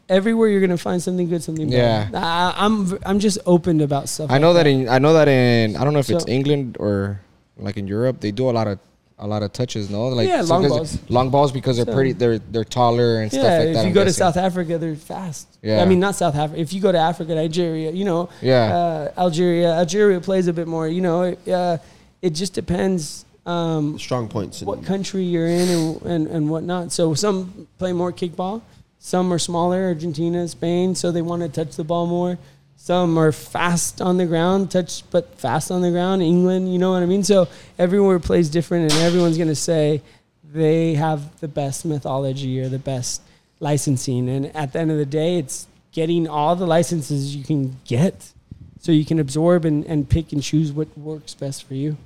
[0.10, 2.10] Everywhere you're gonna find something good, something bad.
[2.12, 2.20] Yeah.
[2.20, 4.32] I, I'm I'm just open about stuff.
[4.32, 6.78] I like know that in I know that in I don't know if it's England
[6.80, 7.22] or
[7.58, 8.80] like in Europe they do a lot of
[9.20, 9.90] a lot of touches.
[9.92, 10.98] No, like Yeah, so long 'cause- balls.
[11.10, 12.14] long balls because they're So- pretty.
[12.14, 13.68] They're they're taller and stuff like if that.
[13.70, 14.12] If you I'm go to.
[14.14, 15.48] South Africa, they're fast.
[15.62, 15.82] Yeah.
[15.82, 16.60] I mean not South Africa.
[16.60, 18.76] If you go to Africa, Nigeria, you know, Yeah.
[19.16, 20.88] uh, Algeria, Algeria plays a bit more.
[20.88, 21.78] You know, it, uh,
[22.24, 23.26] it just depends.
[23.46, 24.62] Um, Strong points.
[24.64, 26.92] what and- country you're in and, and, and whatnot.
[26.92, 28.62] So some play more kickball.
[29.00, 32.38] Some are smaller, Argentina, Spain, so they want to touch the ball more.
[32.84, 36.24] Some are fast on the ground, touch but fast on the ground.
[36.24, 37.24] England, you know what I mean.
[37.24, 40.02] So everywhere plays different, and everyone's gonna say
[40.44, 43.22] they have the best mythology or the best
[43.60, 44.28] licensing.
[44.28, 48.34] And at the end of the day, it's getting all the licenses you can get,
[48.80, 51.98] so you can absorb and, and pick and choose what works best for you.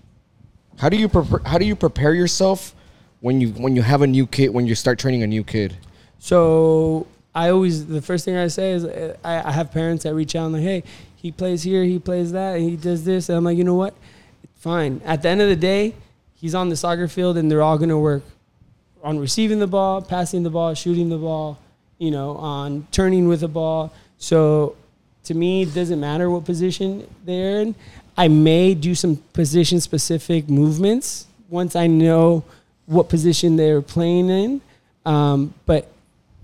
[0.79, 2.75] How do you prepare, how do you prepare yourself
[3.21, 5.77] when you when you have a new kid when you start training a new kid?
[6.19, 10.15] So I always the first thing I say is uh, I, I have parents that
[10.15, 10.83] reach out and like, hey,
[11.17, 13.75] he plays here, he plays that, and he does this, and I'm like, you know
[13.75, 13.93] what?
[14.55, 15.01] Fine.
[15.03, 15.93] At the end of the day,
[16.35, 18.23] he's on the soccer field, and they're all gonna work
[19.03, 21.59] on receiving the ball, passing the ball, shooting the ball,
[21.97, 23.93] you know, on turning with the ball.
[24.17, 24.75] So
[25.25, 27.75] to me, it doesn't matter what position they're in.
[28.17, 32.45] I may do some position specific movements once I know
[32.85, 34.61] what position they're playing in.
[35.05, 35.91] Um, but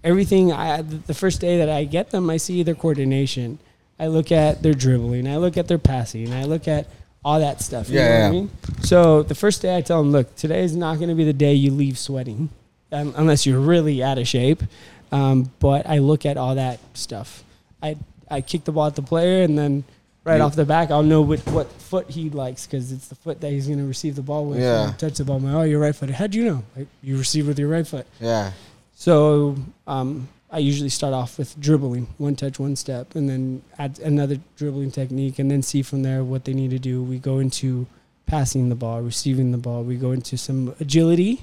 [0.03, 3.59] everything, I, the first day that I get them, I see their coordination.
[3.99, 5.27] I look at their dribbling.
[5.27, 6.33] I look at their passing.
[6.33, 6.87] I look at
[7.23, 7.87] all that stuff.
[7.89, 8.27] You Yeah, know what yeah.
[8.27, 8.49] I mean?
[8.81, 11.33] So the first day I tell them, look, today is not going to be the
[11.33, 12.49] day you leave sweating,
[12.91, 14.63] um, unless you're really out of shape.
[15.11, 17.43] Um, but I look at all that stuff.
[17.83, 17.97] I
[18.29, 19.83] I kick the ball at the player, and then
[20.23, 23.15] right You- off the back, I'll know what, what foot he likes because it's the
[23.15, 24.59] foot that he's going to receive the ball with.
[24.61, 24.93] Yeah.
[24.97, 25.39] Touch the ball.
[25.39, 26.15] Like, oh, you're right footed.
[26.15, 26.63] How'd you know?
[26.77, 28.07] Like, you receive with your right foot.
[28.21, 28.53] Yeah.
[29.01, 29.55] So
[29.87, 34.37] um, I usually start off with dribbling, one touch, one step, and then add another
[34.57, 37.01] dribbling technique, and then see from there what they need to do.
[37.01, 37.87] We go into
[38.27, 39.81] passing the ball, receiving the ball.
[39.81, 41.41] We go into some agility,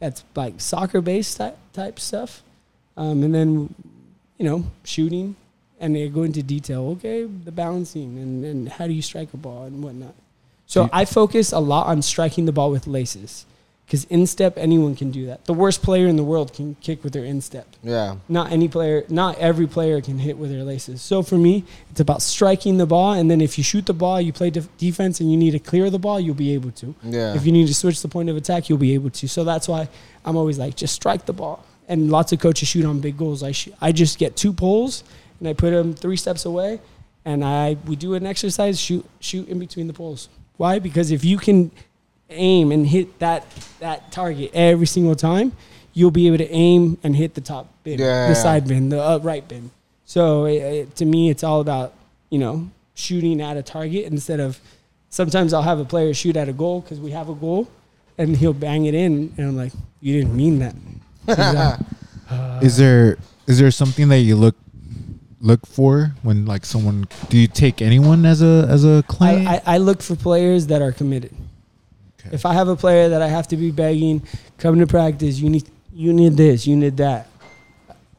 [0.00, 2.42] that's like soccer based type, type stuff,
[2.96, 3.72] um, and then
[4.36, 5.36] you know shooting,
[5.78, 6.88] and they go into detail.
[6.96, 10.16] Okay, the balancing and, and how do you strike a ball and whatnot.
[10.66, 13.46] So I focus a lot on striking the ball with laces
[13.88, 15.46] because instep anyone can do that.
[15.46, 17.66] The worst player in the world can kick with their instep.
[17.82, 18.16] Yeah.
[18.28, 21.00] Not any player, not every player can hit with their laces.
[21.00, 24.20] So for me, it's about striking the ball, and then if you shoot the ball,
[24.20, 26.94] you play def- defense, and you need to clear the ball, you'll be able to.
[27.02, 27.34] Yeah.
[27.34, 29.26] If you need to switch the point of attack, you'll be able to.
[29.26, 29.88] So that's why
[30.22, 31.64] I'm always like, just strike the ball.
[31.88, 33.42] And lots of coaches shoot on big goals.
[33.42, 35.02] I sh- I just get two poles
[35.38, 36.80] and I put them three steps away,
[37.24, 40.28] and I we do an exercise shoot shoot in between the poles.
[40.58, 40.78] Why?
[40.78, 41.70] Because if you can
[42.30, 43.46] aim and hit that
[43.80, 45.52] that target every single time,
[45.94, 48.28] you'll be able to aim and hit the top bin, Yeah.
[48.28, 49.70] the side bin, the uh, right bin.
[50.04, 51.92] So it, it, to me, it's all about
[52.30, 54.60] you know shooting at a target instead of.
[55.10, 57.66] Sometimes I'll have a player shoot at a goal because we have a goal,
[58.18, 60.74] and he'll bang it in, and I'm like, "You didn't mean that."
[61.26, 61.80] Like,
[62.62, 64.54] is there is there something that you look
[65.40, 69.46] look for when like someone do you take anyone as a as a client?
[69.48, 71.34] I, I, I look for players that are committed.
[72.28, 72.34] Okay.
[72.34, 74.22] If I have a player that I have to be begging,
[74.58, 77.26] come to practice, you need you need this, you need that.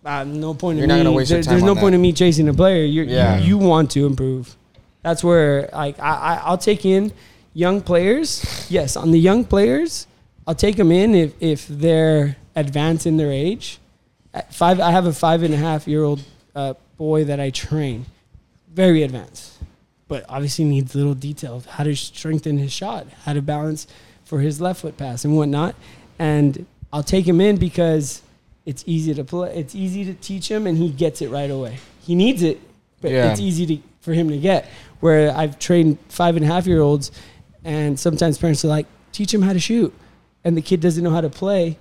[0.06, 1.04] Uh, no point You're in not me.
[1.04, 1.82] gonna waste your there- there's no that.
[1.82, 2.84] point in me chasing a player.
[2.84, 3.38] You're, Yeah.
[3.40, 4.56] you you want to improve.
[5.04, 7.12] That's where like I, I I'll take in
[7.54, 8.44] young players.
[8.70, 10.08] Yes, on the young players,
[10.48, 13.80] I'll take them in if if they're advanced in their age.
[14.34, 16.22] At five, I have a five and a half year old
[16.56, 18.06] uh, boy that I train,
[18.74, 19.54] very advanced,
[20.10, 23.88] but obviously needs little details how to strengthen his shot, how to balance
[24.26, 25.76] for his left foot pass and whatnot.
[26.20, 28.22] And I'll take him in because
[28.66, 29.56] it's easy to play.
[29.56, 31.78] It's easy to teach him, and he gets it right away.
[32.02, 32.60] He needs it,
[33.02, 33.32] but Yeah.
[33.32, 34.68] it's easy to, for him to get.
[35.00, 37.12] Where I've trained five and a half year olds,
[37.64, 39.94] and sometimes parents are like, teach him how to shoot,
[40.44, 41.78] and the kid doesn't know how to play.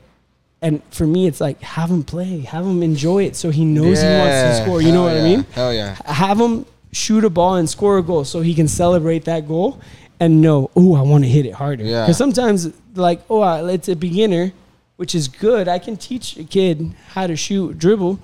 [0.60, 4.00] And for me, it's like have him play, have him enjoy it, so he knows
[4.02, 4.82] he wants to score.
[4.82, 5.46] You know Hell what I mean?
[5.52, 5.96] Hell yeah.
[6.04, 9.80] have him shoot a ball and score a goal so he can celebrate that goal
[10.20, 11.84] and know, oh, I want to hit it harder.
[11.84, 12.02] Yeah.
[12.04, 14.52] Because sometimes, like, oh, it's a beginner,
[14.96, 15.68] which is good.
[15.68, 18.18] I can teach a kid how to shoot, dribble,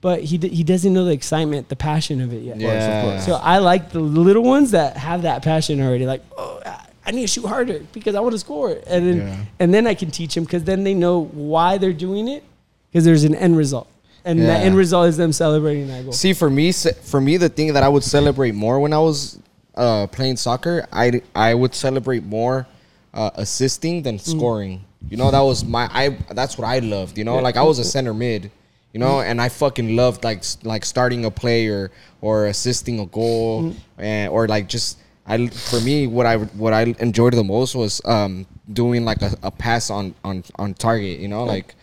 [0.00, 2.58] but he, d- he doesn't know the excitement, the passion of it yet.
[2.58, 3.20] Yeah.
[3.20, 6.06] So I like the little ones that have that passion already.
[6.06, 9.16] Like, oh, I- I need to shoot harder because I want to score, and then
[9.18, 9.36] Yeah.
[9.60, 12.42] and then I can teach them because then they know why they're doing it
[12.90, 13.86] because there's an end result,
[14.26, 16.12] and that end result is them celebrating that goal.
[16.12, 19.38] See, for me, for me, the thing that I would celebrate more when I was
[19.76, 22.66] uh, playing soccer, I I would celebrate more
[23.14, 24.84] uh, assisting than scoring.
[25.08, 26.08] You know, that was my I.
[26.34, 27.16] That's what I loved.
[27.16, 28.50] You know, like I was a center mid.
[28.92, 33.06] You know, and I fucking loved like like starting a play or or assisting a
[33.06, 34.98] goal, and or like just.
[35.28, 39.36] I, for me, what I what I enjoyed the most was um, doing like a,
[39.42, 41.18] a pass on, on on target.
[41.18, 41.74] You know, like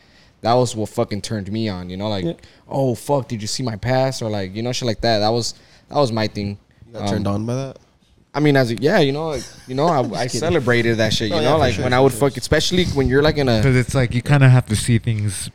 [0.43, 1.89] that was what fucking turned me on.
[1.89, 2.33] You know, like Yeah.
[2.69, 5.19] oh fuck, did you see my pass or like you know shit like that.
[5.19, 5.55] That was
[5.89, 6.57] that was my thing.
[6.87, 7.77] You got turned Um, on by that?
[8.35, 11.29] I mean, as a, yeah, you know, like, you know, I, I celebrated that shit.
[11.29, 12.29] You Oh, know, for like sure, when I would sure.
[12.29, 14.75] fuck, especially when you're like in a Because it's like you kind of have to
[14.75, 15.49] see things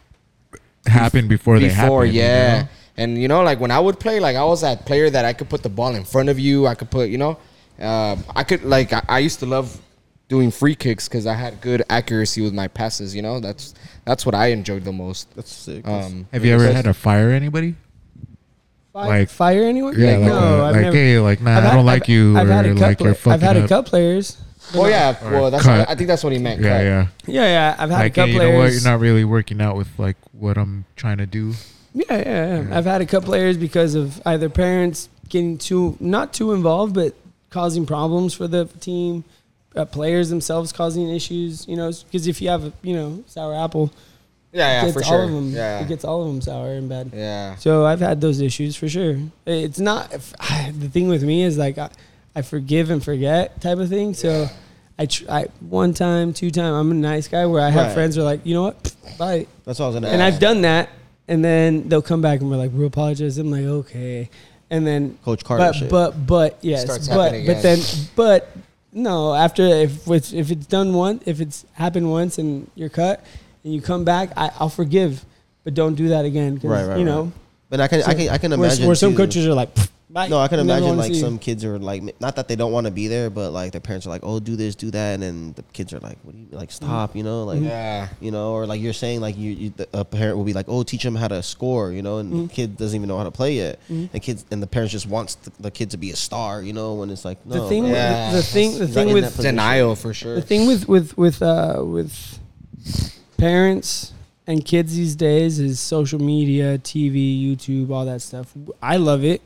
[0.86, 1.86] happen before, they happen.
[1.88, 2.62] before, you yeah.
[2.62, 2.68] know?
[2.96, 5.32] And you know, like when I would play, like I was that player that I
[5.32, 6.66] could put the ball in front of you.
[6.66, 7.38] I could put, you know,
[7.80, 9.80] uh, I could like I, I used to love
[10.28, 13.14] doing free kicks because I had good accuracy with my passes.
[13.14, 15.34] You know, that's that's what I enjoyed the most.
[15.36, 15.86] That's sick.
[15.86, 17.74] Um, Have you ever had to fire anybody?
[18.92, 19.94] Fire, Like- fire anyone?
[19.98, 20.96] Yeah, like, no, uh, I've like never.
[20.96, 22.80] hey, like nah, I've I had- don't like I've- you, I've or had a like
[22.98, 23.06] couple.
[23.06, 23.68] you're fucking I've had a up.
[23.68, 24.36] couple players.
[24.74, 25.88] Oh yeah, Or well that's cut.
[25.88, 26.60] I think that's what he meant.
[26.60, 26.84] Yeah, cut.
[26.84, 27.06] yeah.
[27.26, 27.76] Yeah, yeah.
[27.78, 28.54] I've had Like a couple hey, you know what?
[28.66, 28.82] players.
[28.84, 31.54] You're not really working out with like what I'm trying to do.
[31.94, 32.62] Yeah, yeah, yeah.
[32.68, 32.76] Yeah.
[32.78, 37.14] I've had a couple players because of either parents getting too not too involved, but
[37.50, 39.24] causing problems for the team.
[39.78, 41.66] Uh, players themselves causing issues.
[41.68, 43.90] You know, because if you have a you know sour apple,
[44.52, 45.22] Yeah, it yeah, gets for all sure.
[45.24, 45.50] of them.
[45.52, 47.12] Yeah, It gets all of them sour and bad.
[47.14, 47.54] yeah.
[47.56, 49.16] So I've had those issues for sure.
[49.46, 51.90] It's not the thing with me is like I,
[52.34, 54.14] I forgive and forget type of thing.
[54.14, 54.48] So
[54.98, 57.94] I, tr- I one time, two time, I'm a nice guy where I have Right.
[57.94, 59.46] friends who are like, you know what, bye.
[59.64, 60.34] That's what I was gonna And ask.
[60.34, 60.88] I've done that,
[61.28, 63.38] and then they'll come back and we're like, we apologize.
[63.38, 64.28] I'm like, okay,
[64.70, 65.88] and then Coach Carter but shit.
[65.90, 67.78] but but yes, Starts but but then
[68.16, 68.50] but
[68.92, 69.34] no.
[69.34, 73.24] After if it's, if it's done once, if it's happened once and you're cut
[73.64, 75.24] and you come back, I, I'll forgive,
[75.64, 76.60] but don't do that again.
[76.62, 77.04] Right, right, You right.
[77.04, 77.32] know,
[77.70, 79.70] but I can, I can, I can where, imagine where some too- coaches are like,
[80.10, 80.28] "Pfft, bye.
[80.28, 82.72] No, I can imagine like see you." some kids are like not that they don't
[82.72, 85.14] want to be there, but like their parents are like, "Oh, do this, do that,"
[85.14, 86.70] and then the kids are like, "What do you like?
[86.72, 88.08] Stop," you know, like Yeah.
[88.20, 90.66] you know, or like you're saying, like you, you the, a parent will be like,
[90.68, 92.46] "Oh, teach them how to score," you know, and Mm-hmm.
[92.46, 95.06] the kid doesn't even know how to play yet, and kids and the parents just
[95.06, 97.68] wants the, the kid to be a star, you know, when it's like no, the
[97.68, 97.92] thing, bro.
[97.92, 98.30] Yeah.
[98.30, 99.36] the, the thing, the He's thing with.
[99.40, 100.34] Denial for sure.
[100.36, 102.38] the thing with with with uh with
[103.36, 104.12] parents
[104.46, 108.52] and kids these days is social media, TV, YouTube, all that stuff.
[108.82, 109.42] I love it,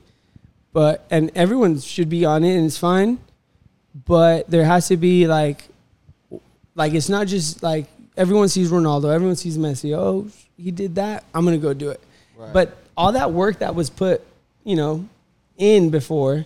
[0.72, 3.18] but and everyone should be on it and it's fine.
[4.06, 5.68] But there has to be like
[6.74, 9.94] like it's not just like everyone sees Ronaldo, everyone sees Messi.
[9.96, 11.24] Oh, he did that.
[11.34, 12.00] I'm gonna go do it.
[12.52, 14.22] But all that work that was put,
[14.64, 15.08] you know,
[15.58, 16.44] in before,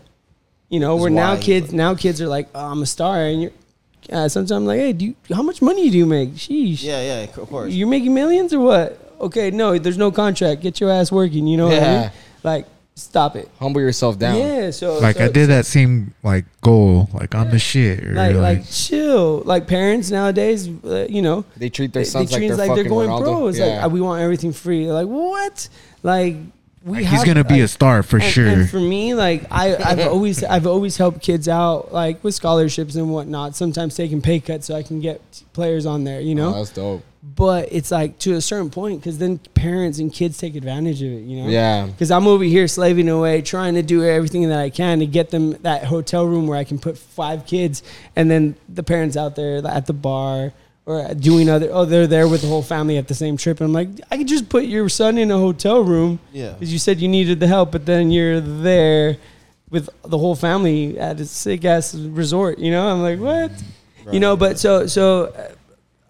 [0.68, 3.52] you know, where now kids now kids are like, oh, I'm a star, and you're.
[4.12, 6.34] Uh, sometimes I'm like, hey, do you, how much money do you make?
[6.34, 6.80] Sheesh.
[6.84, 7.72] Yeah, yeah, of course.
[7.72, 9.14] You're making millions or what?
[9.20, 10.60] Okay, no, there's no contract.
[10.62, 11.48] Get your ass working.
[11.48, 12.00] You know what I Yeah.
[12.02, 12.10] mean?
[12.44, 12.66] Like,
[12.96, 13.48] stop it.
[13.60, 14.38] Humble yourself down.
[14.38, 14.70] Yeah.
[14.70, 18.02] So Like so- I did that same like goal, like on the shit.
[18.04, 19.42] Like, like, like, chill.
[19.44, 22.74] Like parents nowadays, uh, you know, They treat their sons they like treat they're like
[22.74, 23.22] they're going Ronaldo.
[23.22, 23.46] pro.
[23.48, 23.66] It's yeah.
[23.66, 24.90] like uh, we want everything free.
[24.90, 25.68] Like what?
[26.02, 26.36] Like
[26.86, 28.46] we like, have, he's gonna be a star for and, sure.
[28.46, 32.94] And for me, like I, I've always, I've always helped kids out, like with scholarships
[32.94, 33.56] and whatnot.
[33.56, 35.20] Sometimes taking pay cuts so I can get
[35.52, 36.20] players on there.
[36.20, 37.02] You know, Oh, that's dope.
[37.22, 41.10] but it's like to a certain point because then parents and kids take advantage of
[41.10, 41.22] it.
[41.22, 41.50] You know.
[41.50, 41.86] Yeah.
[41.86, 45.30] Because I'm over here slaving away, trying to do everything that I can to get
[45.30, 47.82] them that hotel room where I can put five kids,
[48.14, 50.52] and then the parents out there at the bar
[50.86, 51.68] or doing other.
[51.72, 53.60] Oh, they're there with the whole family at the same trip.
[53.60, 56.52] And I'm like, I could just put your son in a hotel room yeah.
[56.52, 59.16] because you said you needed the help, but then you're there
[59.68, 62.58] with the whole family at a sick ass resort.
[62.58, 63.50] You know, I'm like, what?
[64.12, 65.26] You know, but so so.
[65.26, 65.52] Uh,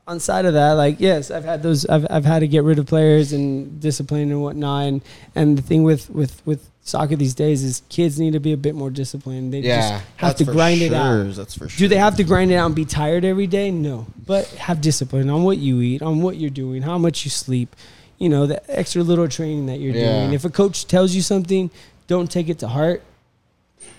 [0.08, 1.84] on side of that, like yes, I've had those.
[1.86, 4.84] I've, I've had to get rid of players and discipline and whatnot.
[4.84, 5.02] And
[5.34, 8.56] and the thing with with with soccer these days is kids need to be a
[8.56, 9.52] bit more disciplined.
[9.52, 9.90] They Yeah.
[9.98, 11.34] just have to grind it out.
[11.34, 11.78] That's for sure.
[11.78, 13.72] Do they have to grind it out and be tired every day?
[13.72, 14.06] No.
[14.24, 17.74] But have discipline on what you eat, on what you're doing, how much you sleep,
[18.18, 20.20] you know, the extra little training that you're Yeah.
[20.20, 20.32] doing.
[20.32, 21.70] If a coach tells you something,
[22.06, 23.02] don't take it to heart.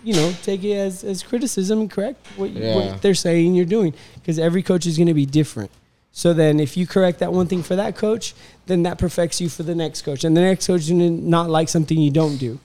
[0.04, 2.76] You know, take it as, as criticism and correct what, Yeah.
[2.76, 3.94] what they're saying you're doing.
[4.16, 5.72] Because every coach is going to be different.
[6.14, 8.34] So then if you correct that one thing for that coach,
[8.66, 10.24] then that perfects you for the next coach.
[10.24, 12.60] And the next coach is going to not like something you don't do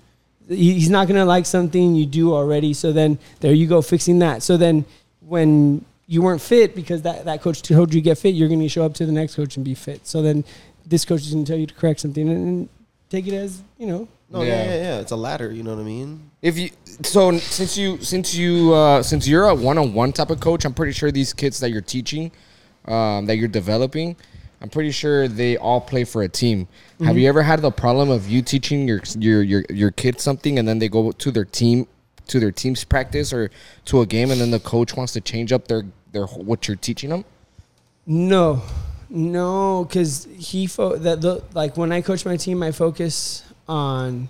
[0.49, 2.75] he's not going to like something you do already.
[2.75, 4.43] So then there you go, fixing that.
[4.43, 4.85] So then
[5.21, 8.61] when you weren't fit because that, that coach told you to get fit, you're going
[8.61, 10.07] to show up to the next coach and be fit.
[10.07, 10.45] So then
[10.87, 12.69] this coach is going to tell you to correct something and, and
[13.09, 14.49] take it as, you know, No, yeah.
[14.49, 14.65] Yeah.
[14.65, 15.53] yeah, yeah, It's a ladder.
[15.53, 16.31] You know what I mean?
[16.43, 16.71] If you
[17.03, 20.93] so since you since you uh, since you're a one-on-one type of coach, I'm pretty
[20.93, 22.33] sure these kids that you're teaching,
[22.87, 24.17] um, that you're developing,
[24.63, 26.69] I'm pretty sure they all play for a team.
[27.01, 27.29] Have you mm-hmm.
[27.29, 30.79] ever had the problem of you teaching your your your your kids something and then
[30.79, 31.89] they go to their team
[32.29, 33.51] to their team's practice or
[33.87, 35.83] to a game and then the coach wants to change up their
[36.13, 37.25] their what you're teaching them?
[38.07, 38.63] No,
[39.11, 44.29] no, because he fo- that the like when I coach my team, I focus on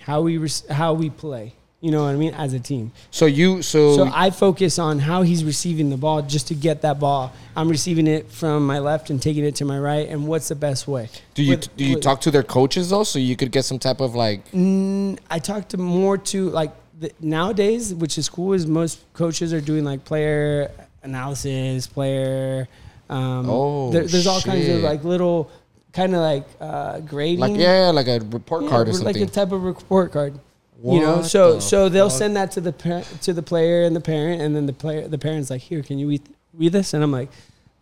[0.00, 1.55] how we res- how we play.
[1.82, 2.90] You know what I mean as a team.
[3.10, 6.80] So you so, So I focus on how he's receiving the ball just to get
[6.82, 7.32] that ball.
[7.54, 10.54] I'm receiving it from my left and taking it to my right, and what's the
[10.54, 11.10] best way?
[11.34, 14.00] do you do you talk to their coaches though so you could get some type
[14.00, 18.66] of like Mm, I talk to more to like the, nowadays, which is cool, is
[18.66, 20.70] most coaches are doing like player
[21.02, 22.68] analysis, player.
[23.10, 25.50] Um, Oh, there, there's all kinds of like little,
[25.92, 27.40] kind of like uh, grading.
[27.40, 29.14] like yeah, like a report Yeah, card or something.
[29.14, 30.40] like a type of report card.
[30.82, 32.18] You know, so the so they'll fuck?
[32.18, 35.08] send that to the par- to the player and the parent, and then the player
[35.08, 36.22] the parent's like, "Here, can you read
[36.54, 37.30] read this?" And I'm like,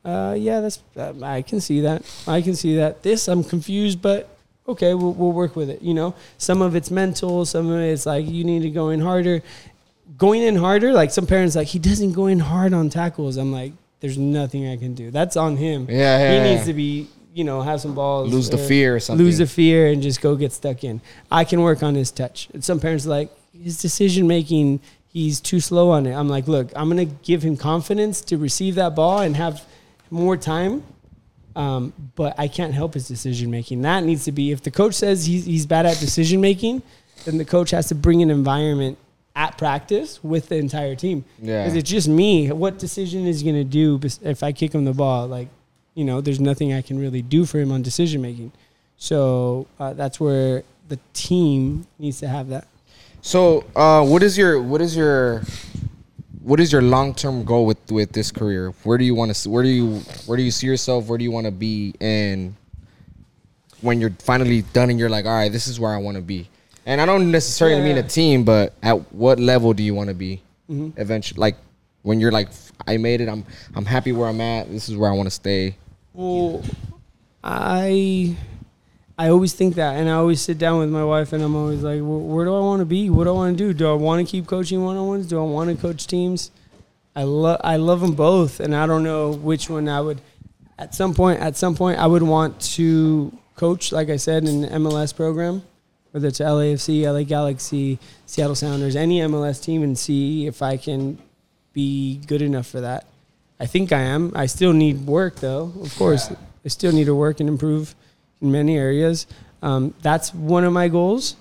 [0.05, 2.03] uh, "Yeah, that's uh, I can see that.
[2.27, 3.03] I can see that.
[3.03, 4.29] This I'm confused, but
[4.69, 5.83] okay, we'll we'll work with it.
[5.83, 9.01] You know, some of it's mental, some of it's like you need to go in
[9.01, 9.43] harder.
[10.17, 13.37] Going in harder, like some parents like he doesn't go in hard on tackles.
[13.37, 15.11] I'm like, there's nothing I can do.
[15.11, 15.87] That's on him.
[15.89, 16.55] yeah, yeah, he yeah.
[16.55, 19.27] needs to be, you know, have some balls, lose the fear or something.
[19.27, 21.01] lose the fear and just go get stuck in.
[21.33, 22.49] I can work on his touch.
[22.55, 24.81] And some parents are like his decision making.
[25.09, 26.15] He's too slow on it.
[26.15, 29.65] I'm like, look, I'm gonna give him confidence to receive that ball and have
[30.11, 30.85] more time.
[31.57, 33.83] Um, but I can't help his decision making.
[33.83, 36.83] That needs to be if the coach says he's he's bad at decision making,
[37.25, 38.97] then the coach has to bring an environment
[39.35, 41.25] at practice with the entire team.
[41.41, 41.65] Yeah.
[41.65, 42.53] Because it's just me.
[42.53, 45.27] What decision is he gonna do if I kick him the ball?
[45.27, 45.49] Like,
[45.95, 48.53] you know, there's nothing I can really do for him on decision making.
[48.97, 52.67] So uh, that's where the team needs to have that.
[53.23, 55.43] So, uh, what is your what is your
[56.43, 58.75] what is your long term goal with with this career?
[58.83, 61.07] Where do you want to where do you where do you see yourself?
[61.07, 62.55] Where do you want to be And
[63.81, 66.23] when you're finally done and you're like, all right, this is where I want to
[66.23, 66.49] be.
[66.87, 70.09] And I don't necessarily Yeah, mean a team, but at what level do you want
[70.09, 70.41] to be
[70.71, 70.99] Mm-hmm.
[71.01, 71.39] eventually?
[71.39, 71.57] Like
[72.03, 72.49] when you're like,
[72.87, 73.29] I made it.
[73.29, 74.71] I'm I'm happy where I'm at.
[74.71, 75.77] This is where I want to stay.
[76.15, 76.63] Well,
[77.43, 78.37] I
[79.19, 81.83] I always think that, and I always sit down with my wife, and I'm always
[81.83, 83.11] like, "Wh- where do I want to be?
[83.11, 83.75] What do I want to do?
[83.75, 85.27] Do I want to keep coaching one on ones?
[85.27, 86.53] Do I want to coach teams?
[87.17, 90.21] I love I love them both, and I don't know which one I would.
[90.79, 94.65] At some point, at some point, I would want to coach, like I said, in
[94.65, 95.63] an MLS program,
[96.13, 101.19] whether it's LAFC, LA Galaxy, Seattle Sounders, any MLS team, and see if I can
[101.73, 103.05] be good enough for that.
[103.61, 104.33] I think I am.
[104.35, 105.73] I still need work though.
[105.83, 106.31] Of course,
[106.65, 107.95] I still need to work and improve
[108.41, 109.27] in many areas.
[109.63, 111.37] Um, that's one of my goals.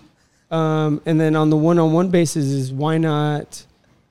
[0.52, 3.66] Um, and then on the one-on-one basis is why not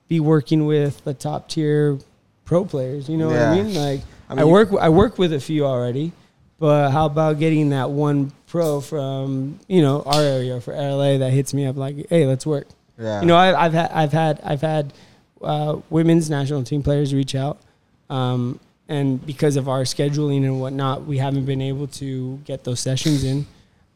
[0.09, 1.97] be working with the top tier
[2.43, 3.07] pro players?
[3.07, 3.73] You know what I mean?
[3.73, 6.11] Like I I, mean, you- work I work with a few already,
[6.59, 11.31] but how about getting that one pro from you know our area for LA that
[11.31, 12.67] hits me up like, hey, let's work.
[12.99, 13.21] Yeah.
[13.21, 14.93] You know, I, I've had I've had I've had
[15.41, 17.57] uh, women's national team players reach out,
[18.09, 22.79] um, and because of our scheduling and whatnot, we haven't been able to get those
[22.79, 23.45] sessions in.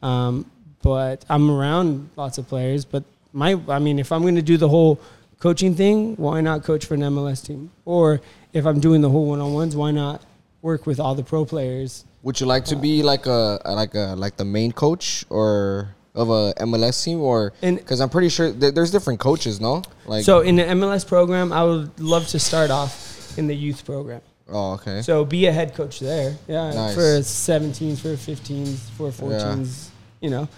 [0.02, 0.50] Um,
[0.82, 2.84] but I'm around lots of players.
[2.84, 5.00] But my, I mean, if I'm going to do the whole
[5.40, 7.70] coaching thing, why not coach for an MLS team?
[7.84, 8.20] Or
[8.52, 10.22] if I'm doing the whole one-on-ones, why not
[10.62, 12.04] work with all the pro players?
[12.22, 16.30] Would you like to be like a like a like the main coach or of
[16.30, 19.82] a MLS team or because I'm pretty sure th- there's different coaches, no?
[20.04, 23.84] Like so in the MLS program, I would love to start off in the youth
[23.84, 24.20] program.
[24.50, 25.02] oh okay.
[25.02, 26.36] So be a head coach there.
[26.48, 26.94] Yeah, Nice.
[26.94, 29.88] for 17s, for 15s, for 14s.
[30.20, 30.48] You know,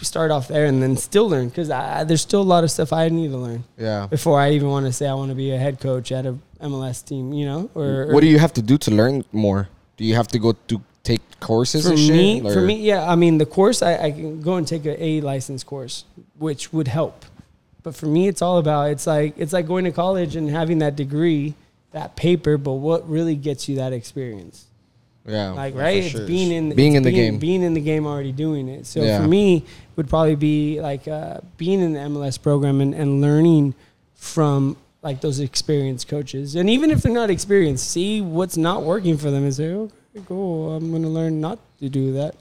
[0.00, 1.68] start off there and then still learn because
[2.08, 4.06] there's still a lot of stuff I need to learn yeah.
[4.06, 6.34] before I even want to say I want to be a head coach at a
[6.62, 7.32] MLS team.
[7.38, 9.68] You know, or, or What do you have to do to learn more?
[9.98, 12.16] Do you have to go to take courses for and shit?
[12.16, 13.10] me, for me, yeah.
[13.12, 16.04] I mean, the course I, I can go and take a A license course,
[16.38, 17.26] which would help.
[17.82, 20.78] But for me, it's all about it's like it's like going to college and having
[20.78, 21.54] that degree,
[21.92, 22.56] that paper.
[22.58, 24.66] But what really gets you that experience?
[25.24, 25.50] yeah.
[25.50, 26.22] like right sure.
[26.22, 27.38] it's being in Being in the game.
[27.38, 29.20] being in the game already doing it so Yeah.
[29.22, 29.64] for me
[29.94, 33.76] would probably be like uh, being in the mls program and, and learning
[34.16, 39.16] from like those experienced coaches and even if they're not experienced see what's not working
[39.16, 39.94] for them and say okay
[40.26, 42.34] cool i'm going to learn not to do that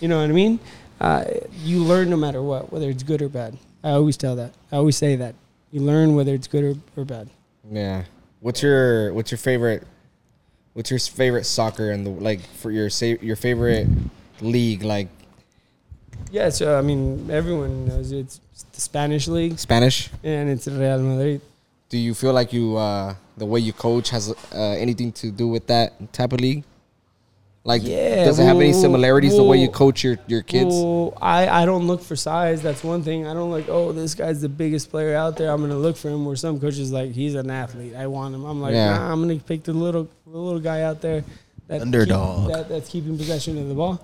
[0.00, 0.60] you know what i mean
[1.00, 1.24] uh,
[1.64, 4.76] you learn no matter what whether it's good or bad i always tell that i
[4.76, 5.34] always say that
[5.72, 7.28] you learn whether it's good or, or bad
[7.68, 8.04] Yeah.
[8.40, 9.86] What's your What's your favorite
[10.74, 13.88] What's your favorite soccer and the like for your sa- your favorite
[14.40, 15.08] league like
[16.30, 18.40] yeah so i mean everyone knows it's
[18.72, 20.10] the spanish league Spanish?
[20.22, 21.40] and it's real madrid
[21.88, 25.48] Do you feel like you uh, the way you coach has uh, anything to do
[25.48, 26.62] with that type of league?
[27.68, 30.74] Like, Yeah, does it have any well- similarities the way you coach your, your kids?
[30.74, 32.62] Well, I, I don't look for size.
[32.62, 33.26] That's one thing.
[33.26, 35.50] I don't like, oh, this guy's the biggest player out there.
[35.52, 36.24] I'm gonna look for him.
[36.24, 37.94] Where some coaches like, he's an athlete.
[37.94, 38.44] I want him.
[38.46, 38.96] I'm like, Yeah.
[38.96, 41.22] nah, I'm gonna pick the little the little guy out there.
[41.66, 42.46] That Underdog.
[42.46, 44.00] keep- that, that's keeping possession of the ball.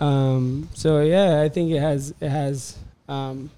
[0.00, 2.76] Um, so yeah, I think it has it has
[3.08, 3.50] um,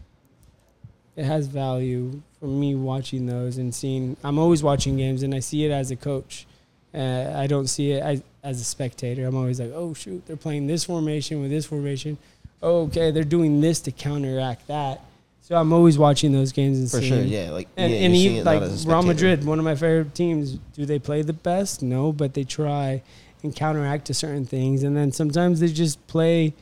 [1.16, 4.16] it has value for me watching those and seeing.
[4.22, 6.46] I'm always watching games and I see it as a coach.
[6.94, 9.26] Uh, I don't see it as, as a spectator.
[9.26, 12.16] I'm always like, oh shoot, they're playing this formation with this formation.
[12.62, 15.02] Oh, okay, they're doing this to counteract that.
[15.42, 17.12] So I'm always watching those games and For seeing.
[17.12, 17.50] sure, yeah.
[17.50, 19.02] Like And, yeah, and even like Real.
[19.02, 20.54] Madrid, one of my favorite teams.
[20.74, 21.82] Do they play the best?
[21.82, 23.02] No, but they try
[23.42, 24.82] and counteract to certain things.
[24.82, 26.54] And then sometimes they just play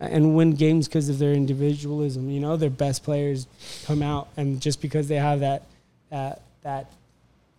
[0.00, 2.30] and win games because of their individualism.
[2.30, 3.46] You know, their best players
[3.86, 5.62] come out, and just because they have that
[6.10, 6.92] that that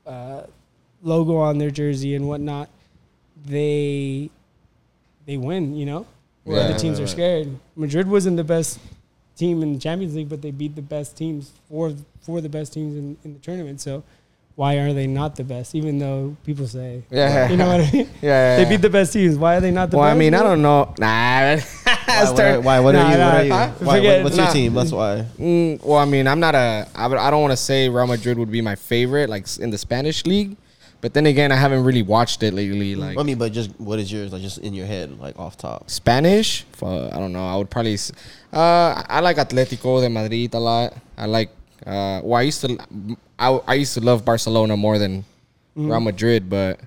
[0.06, 0.44] uh,
[1.02, 2.70] logo on their jersey and whatnot,
[3.46, 4.30] they
[5.26, 5.76] they win.
[5.76, 6.06] You know,
[6.44, 6.66] where Yeah.
[6.70, 7.48] other teams are Right, scared.
[7.76, 8.80] Madrid wasn't the best
[9.38, 12.74] team in the Champions League, but they beat the best teams for for the best
[12.74, 13.82] teams in, in the tournament.
[13.82, 14.04] So
[14.56, 15.74] why are they not the best?
[15.74, 17.50] Even though people say, Yeah.
[17.50, 18.10] you know what I mean?
[18.22, 19.38] yeah, They beat the best teams.
[19.38, 20.16] Why are they not the Well, best?
[20.16, 20.94] I mean, I don't know.
[21.00, 21.58] Nah.
[22.10, 22.80] Why, what are, why?
[22.82, 23.18] What Nah, are you?
[23.18, 23.52] nah, what are you?
[23.54, 23.72] huh?
[23.80, 24.44] Why, Forget- what, what's nah.
[24.46, 24.74] your team?
[24.74, 25.26] That's why.
[25.40, 26.88] Mm, well, I mean, I'm not a.
[26.94, 29.70] I, would- I don't want to say Real Madrid would be my favorite, like in
[29.70, 30.58] the Spanish league.
[31.02, 32.94] But then again, I haven't really watched it lately.
[32.96, 34.34] Like I mean, but just what is yours?
[34.34, 35.90] Like just in your head, like off top.
[35.90, 37.48] Spanish, Fuck, I don't know.
[37.48, 37.98] I would probably.
[38.52, 40.94] Uh, I like Atletico de Madrid a lot.
[41.18, 41.50] I like.
[41.86, 42.78] Uh, well, I used to.
[43.40, 45.24] I, I used to love Barcelona more than
[45.78, 45.92] Mm-hmm.
[45.92, 46.80] Real Madrid, but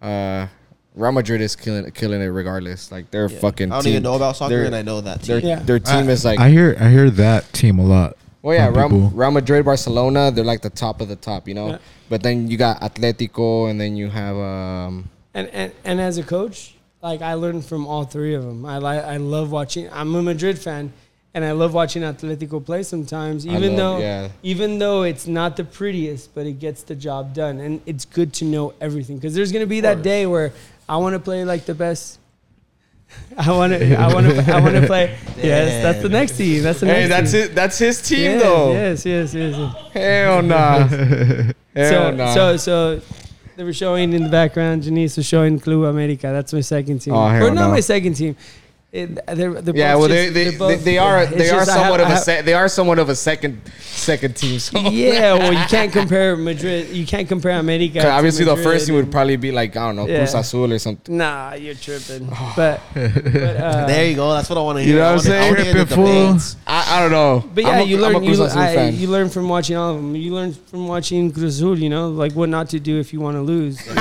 [0.00, 0.48] uh,
[0.96, 2.90] Real Madrid is killing killing it regardless.
[2.90, 3.38] Like they're Yeah.
[3.38, 3.70] fucking.
[3.70, 5.48] I don't team, even know about soccer, their- and I know that Their team.
[5.50, 5.58] Yeah.
[5.60, 6.40] their team I- is like.
[6.40, 8.16] I hear I hear that team a lot.
[8.42, 9.10] Well, yeah, from Real.
[9.10, 11.68] Real Madrid, Barcelona, they're like the top of the top, you know.
[11.68, 11.78] Yeah.
[12.08, 16.22] But then you got Atletico, and then you have um, And, and and as a
[16.22, 18.66] coach, like I learned from all three of them.
[18.66, 19.88] I like I love watching.
[19.92, 20.92] I'm a Madrid fan,
[21.34, 23.46] and I love watching Atletico play sometimes.
[23.46, 24.28] Even love- though yeah.
[24.42, 28.32] even though it's not the prettiest, but it gets the job done, and it's good
[28.34, 30.52] to know everything because there's gonna be that day where
[30.88, 32.18] I want to play like the best.
[33.36, 33.94] I want to.
[33.94, 34.52] I want to.
[34.54, 35.16] I want to play.
[35.38, 36.62] Yes, that's the next team.
[36.62, 37.32] That's the next.
[37.32, 37.50] Hey, team.
[37.50, 37.54] it.
[37.54, 39.56] That's his team, Yes, Yes, yes, yes.
[39.56, 39.92] yes.
[39.92, 40.86] Hell nah.
[41.74, 42.34] Hell so, nah.
[42.34, 43.00] so, so
[43.56, 44.82] they were showing in the background.
[44.82, 46.28] Janice was showing Club America.
[46.28, 47.14] That's my second team.
[47.14, 47.70] Oh, hell or not no.
[47.70, 48.36] my second team.
[48.92, 51.32] It, they're, they're Yeah, both well, just- they they, they're both- they, they are it's
[51.32, 53.08] they are just I have- somewhat of I a have- se- they are somewhat of
[53.08, 54.58] a second second team.
[54.58, 56.88] So Yeah, well, you can't compare Madrid.
[56.90, 57.94] You can't compare America.
[57.94, 60.18] 'Cause to obviously the first team would probably be like I don't know Yeah.
[60.18, 61.16] Cruz Azul or something.
[61.16, 62.28] Nah, you're tripping.
[62.56, 64.30] But, but uh, There you go.
[64.34, 64.92] That's what I want to hear.
[64.92, 65.86] You know what I'm wanna- I wanna hear saying?
[65.86, 66.38] Tripping, fool.
[66.66, 67.50] I, I don't know.
[67.54, 68.22] But yeah, I'm a- you learn.
[68.24, 70.14] You, I, you learn from watching all of them.
[70.16, 71.78] You learn from watching Cruz Azul.
[71.78, 73.80] You know, like what not to do if you want to lose.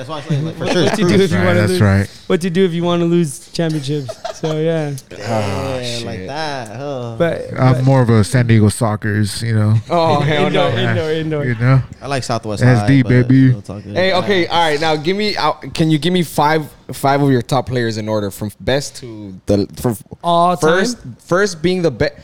[0.00, 0.84] That's why I say, like, for sure.
[0.84, 1.80] what to do if you Right, want to that's lose.
[1.82, 2.08] right.
[2.26, 4.38] What to do if you want to lose championships.
[4.40, 6.06] So yeah, Yeah, shit.
[6.06, 7.16] like that, huh?
[7.18, 9.74] but, I'm but more of a San Diego Sockers, you know.
[9.90, 10.76] oh hell indoor, no.
[10.78, 13.52] indoor, indoor, You know, I like Southwest SD, High, baby.
[13.52, 13.94] we'll talk it.
[13.94, 14.80] Hey, okay, all right.
[14.80, 15.36] Now give me.
[15.36, 18.96] Uh, can you give me five five of your top players in order from best
[18.96, 21.16] to the from all first time.
[21.20, 22.14] first being the best.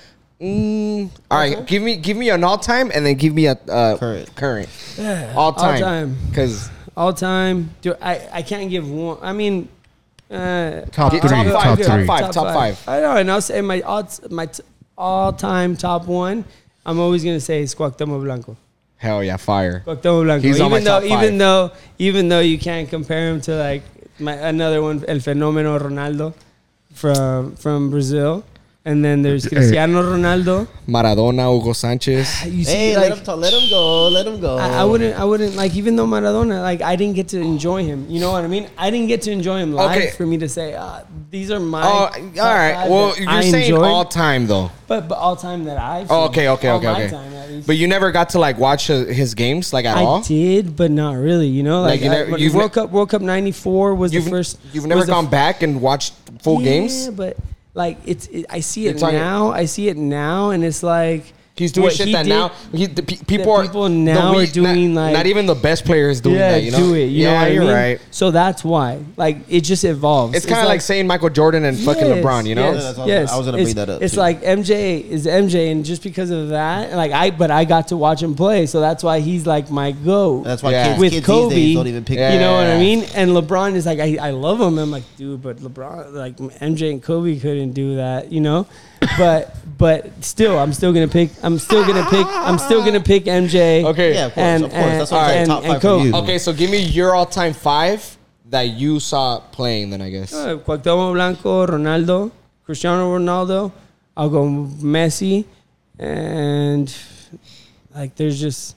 [0.41, 3.53] Mm, all right, give me give me an all time and then give me a
[3.69, 4.35] uh, Current.
[4.37, 4.69] current
[5.35, 6.17] all time time.
[6.31, 7.71] because All time.
[7.83, 8.29] Do I?
[8.33, 9.19] I can't give one.
[9.21, 9.69] I mean,
[10.31, 12.07] uh, Top Top three, five, top top three.
[12.07, 12.33] five.
[12.33, 12.89] top five.
[12.89, 14.63] I know, and I'll say my all my t-
[14.97, 16.45] all time top one.
[16.87, 18.57] I'm always gonna say is Cuauhtémoc Blanco.
[18.97, 19.83] hell yeah, fire.
[19.87, 20.47] Cuauhtémoc Blanco.
[20.47, 21.23] He's even on my though, top five.
[21.25, 23.83] even though, even though you can't compare him to like
[24.19, 26.33] my another one, El Fenomeno Ronaldo
[26.95, 28.43] from from Brazil,
[28.87, 30.67] and then there's Cristiano Ronaldo.
[30.87, 32.47] Maradona, Hugo Sanchez.
[32.47, 34.09] You see, Hey, like, let him talk, let him go.
[34.09, 34.57] Let him go.
[34.57, 37.85] I, I wouldn't, I wouldn't like even though Maradona, like I didn't get to enjoy
[37.85, 38.07] him.
[38.09, 38.69] You know what I mean?
[38.79, 40.11] I didn't get to enjoy him live Okay.
[40.17, 41.83] for me to say uh, these are my.
[41.83, 42.75] Oh, all top right.
[42.75, 44.71] five Well, you're I saying enjoyed, all time though.
[44.87, 46.07] but but all time that I've.
[46.11, 47.09] Oh, okay, okay, okay, okay.
[47.11, 47.33] Time.
[47.67, 50.19] But you never got to like watch uh, his games like at I all.
[50.19, 51.49] I did, but not really.
[51.49, 52.91] You know, Like, like, you I- never- when you've World ne- Cup.
[52.91, 54.59] World Cup '94 was You've the first.
[54.73, 57.09] you've never gone f- back and watched full Yeah, games.
[57.09, 57.37] but
[57.77, 58.27] like it's.
[58.29, 59.53] It, I see it talking- now.
[59.53, 62.49] I see it now, and it's like He's doing what shit he that did- now
[62.71, 65.47] he, the pe- people that are people the now are doing, not, like- not even
[65.47, 66.63] the best players doing yeah, that.
[66.63, 67.05] You know, do it.
[67.07, 67.75] You yeah, know what you're I mean?
[67.75, 68.01] right.
[68.11, 69.03] So that's why.
[69.17, 70.37] Like it just evolves.
[70.37, 72.47] It's kind of like, saying Michael Jordan and fucking LeBron.
[72.47, 74.21] You know, Yeah, I was- yes, I was gonna it's, bring that up, It's too.
[74.21, 77.97] like MJ is MJ, and just because of that, like I, but I got to
[77.97, 80.43] watch him play, so that's why he's like my go.
[80.43, 80.89] That's why Yeah.
[80.89, 82.19] kids, With kids Kobe, these days don't even pick.
[82.19, 82.35] Yeah.
[82.35, 83.05] You know what I mean?
[83.15, 84.77] And LeBron is like, I, I love him.
[84.79, 88.67] I'm like, dude, but LeBron, like MJ and Kobe couldn't do that, you know.
[89.19, 91.31] But but still, I'm still gonna pick.
[91.43, 92.27] I'm still gonna pick.
[92.27, 93.85] I'm still gonna pick MJ.
[93.85, 94.15] Okay.
[94.15, 94.85] Yeah, of course, And- of course.
[94.99, 95.39] That's what I'm saying.
[95.43, 96.05] and- Top and five for Kobe.
[96.09, 96.15] you.
[96.17, 98.17] Okay, so give me your all-time five
[98.51, 99.91] that you saw playing.
[99.91, 100.33] Then I guess.
[100.33, 102.31] Uh, Cuauhtémoc Blanco, Ronaldo,
[102.65, 103.73] Cristiano Ronaldo.
[104.17, 104.45] I'll go
[104.81, 105.45] Messi,
[105.99, 106.95] and
[107.95, 108.77] like there's just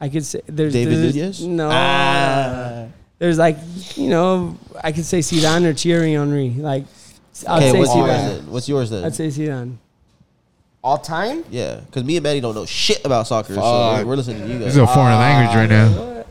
[0.00, 1.40] I could say there's David there's, Nunez?
[1.46, 2.84] No, Ah.
[3.18, 3.56] there's like
[3.96, 6.50] you know I could say Zidane or Thierry Henry.
[6.50, 6.84] Like
[7.46, 8.28] I'd Okay, say what's yours Zidane.
[8.28, 8.50] then?
[8.50, 9.04] What's yours then?
[9.04, 9.76] I'd say Zidane.
[10.82, 11.44] All time?
[11.50, 13.98] Yeah, because me and Maddie don't know shit about soccer, so Fuck.
[13.98, 14.74] we're, we're listening to you guys.
[14.74, 14.84] This guys.
[14.84, 16.24] is a foreign language right now.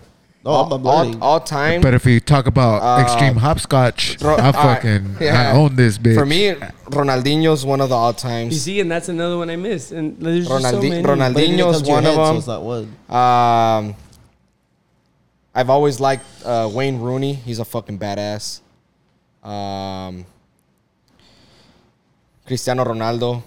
[0.46, 1.22] oh, I'm, I'm learning.
[1.22, 1.82] all, all time.
[1.82, 5.52] But if we talk about Uh, extreme hopscotch, Ro- I all right, fucking yeah.
[5.54, 6.16] I own this bitch.
[6.16, 6.54] For me,
[6.90, 8.54] Ronaldinho's one of the all times.
[8.54, 9.92] You see, and that's another one I missed.
[9.92, 11.04] And there's just so Ronaldi- many.
[11.04, 12.38] Ronaldi- But it didn't Ronaldinho's to your one of head, so them.
[12.38, 12.96] it's not one.
[13.90, 13.96] Um,
[15.54, 17.34] I've always liked uh, Wayne Rooney.
[17.34, 18.62] He's a fucking badass.
[19.44, 20.26] Um,
[22.46, 23.44] Cristiano Ronaldo.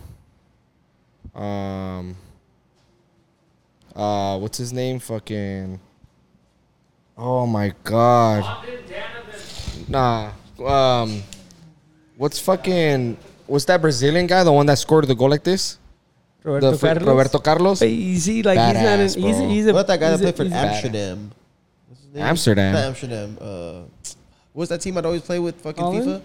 [1.35, 2.17] Um,
[3.95, 4.99] uh, what's his name?
[4.99, 5.81] Fucking.
[7.17, 8.67] Oh my god.
[9.89, 10.31] Nah.
[10.65, 11.23] Um,
[12.17, 13.17] what's fucking?
[13.47, 14.45] What's that Brazilian guy?
[14.45, 15.79] The one that scored the goal like this?
[16.43, 17.07] Roberto the fr- Carlos.
[17.09, 17.79] Roberto Carlos.
[17.81, 18.99] But you see, like he's not.
[18.99, 19.29] An, he's, bro.
[19.29, 19.73] a, he's a.
[19.73, 21.33] What that guy that a- played for he's a- Amsterdam?
[21.89, 22.23] What's his name?
[22.25, 22.73] Amsterdam.
[22.73, 23.39] Not Amsterdam.
[23.41, 23.81] Uh,
[24.53, 25.61] what's that team I'd always play with?
[25.61, 26.07] Fucking Holland?
[26.07, 26.23] FIFA.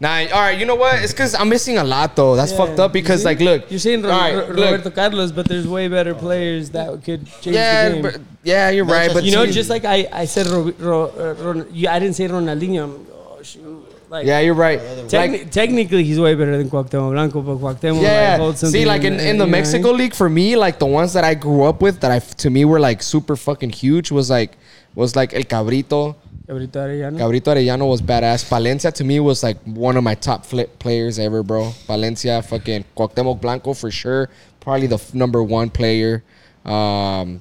[0.00, 0.58] Nah, all right.
[0.58, 1.02] You know what?
[1.02, 2.34] It's because I'm missing a lot though.
[2.36, 3.26] That's Yeah, fucked up because see?
[3.26, 3.70] like, look.
[3.70, 4.70] You're saying Ro- all right, Ro- look.
[4.70, 8.02] Roberto Carlos, but there's way better players that could change the Yeah, game.
[8.02, 9.12] but, yeah, you're right.
[9.12, 12.28] But you know, just like I, I said, Ro, Ro, uh, Ron, I didn't say
[12.28, 12.84] Ronaldinho.
[12.84, 14.80] I'm, oh shoot, like yeah, you're right.
[14.80, 15.12] techni-
[15.42, 18.80] Like, technically he's way better than Cuauhtémoc Blanco, but Cuauhtémoc yeah, like, holds something.
[18.80, 19.96] see, like in, in uh, the you know what I Mexico mean?
[19.98, 22.64] League, for me, like the ones that I grew up with that I to me
[22.64, 24.56] were like super fucking huge was like
[24.94, 26.16] was like El Cabrito.
[26.48, 27.18] Cabrito Arellano.
[27.18, 28.48] Cabrito Arellano was badass.
[28.48, 31.72] Palencia to me was like one of my top flip players ever, bro.
[31.86, 34.30] Palencia, fucking Cuauhtémoc Blanco for sure.
[34.60, 36.22] Probably the f- number one player.
[36.64, 37.40] Um,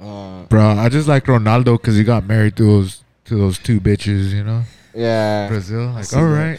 [0.00, 3.80] uh, Bro, I just like Ronaldo because he got married to those to those two
[3.80, 4.62] bitches, you know,
[4.94, 5.90] yeah, Brazil.
[5.92, 6.58] Like, see all that.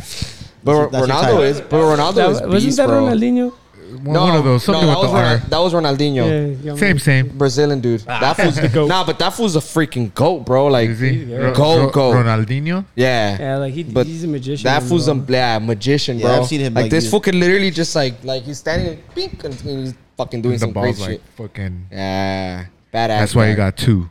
[0.64, 3.04] but right, That's your Ronaldo is, but Ronaldo That- is wasn't beast, that bro.
[3.06, 3.54] Ronaldinho?
[3.98, 5.24] One, one of those, something that with the was R.
[5.24, 6.64] Ronald- that was Ronaldinho.
[6.64, 7.28] Yeah, Same, same.
[7.38, 8.04] Brazilian dude.
[8.08, 8.88] Ah, that fool's the goat.
[8.88, 10.68] Nah, but that fool's a freaking goat, bro.
[10.68, 11.10] Like, Is he?
[11.24, 11.38] Yeah.
[11.38, 12.86] Ro- Go, Ro- Ronaldinho.
[12.96, 13.38] yeah.
[13.40, 14.64] Yeah, like he, But he's a magician.
[14.66, 16.42] That in fool's a yeah, magician, Yeah, bro.
[16.42, 19.02] I've seen him, like, like, this use- fool could literally just like like he's standing
[19.16, 21.22] pink and he's fucking doing the some ball's crazy like shit.
[21.36, 21.88] fucking.
[21.92, 23.08] Yeah, badass.
[23.08, 23.58] That's why he man.
[23.58, 24.10] got two.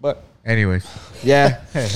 [0.00, 0.86] But Anyways,
[1.22, 1.60] yeah,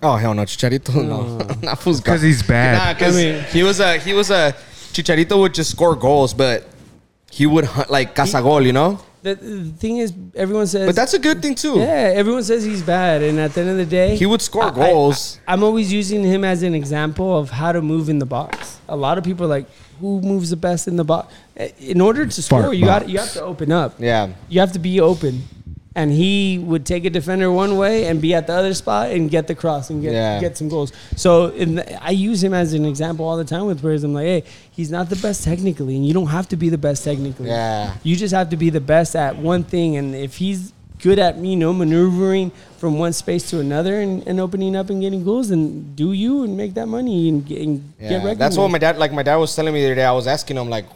[0.00, 1.38] Oh hell no, Chicharito no.
[1.62, 2.78] that fool's Because he's bad.
[2.78, 4.54] Nah, because I mean- he was a he was a
[4.92, 6.66] Chicharito would just score goals, but
[7.30, 9.00] he would hunt, like Casagol, you know.
[9.22, 10.86] The, the thing is, everyone says.
[10.86, 11.78] But that's a good thing too.
[11.78, 12.12] yeah.
[12.14, 14.68] Everyone says he's bad, and at the end of the day, He would score I-
[14.68, 15.40] I- goals.
[15.46, 18.80] I, am always using him as an example of how to move in the box.
[18.88, 19.66] A lot of people are like,
[20.00, 21.34] who moves the best in the box?
[21.56, 23.12] Eh, in order to score, Fart you got box.
[23.12, 23.94] you have to open up.
[23.98, 24.28] yeah.
[24.48, 25.42] You have to be open.
[26.00, 29.28] And he would take a defender one way and be at the other spot and
[29.28, 30.38] get the cross and get Yeah.
[30.40, 30.92] get some goals.
[31.16, 34.04] So in the, I use him as an example all the time with players.
[34.04, 34.44] I'm like, hey,
[34.78, 37.48] he's not the best technically, and you don't have to be the best technically.
[37.48, 37.94] Yeah.
[38.04, 40.60] You just have to be the best at one thing, and if he's
[41.06, 45.00] good at you know maneuvering from one space to another and, and opening up and
[45.00, 48.38] getting goals, then do you and make that money and get, and get Yeah, recognized.
[48.40, 49.12] that's what my dad like.
[49.12, 50.04] My dad was telling me the other day.
[50.04, 50.86] I was asking him like,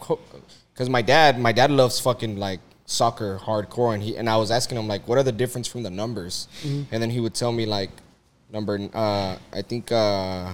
[0.73, 4.51] because my dad, my dad loves fucking like soccer hardcore, and he and I was
[4.51, 6.47] asking him like, what are the difference from the numbers?
[6.63, 6.93] Mm-hmm.
[6.93, 7.89] And then he would tell me like,
[8.51, 10.53] number, uh, I think uh,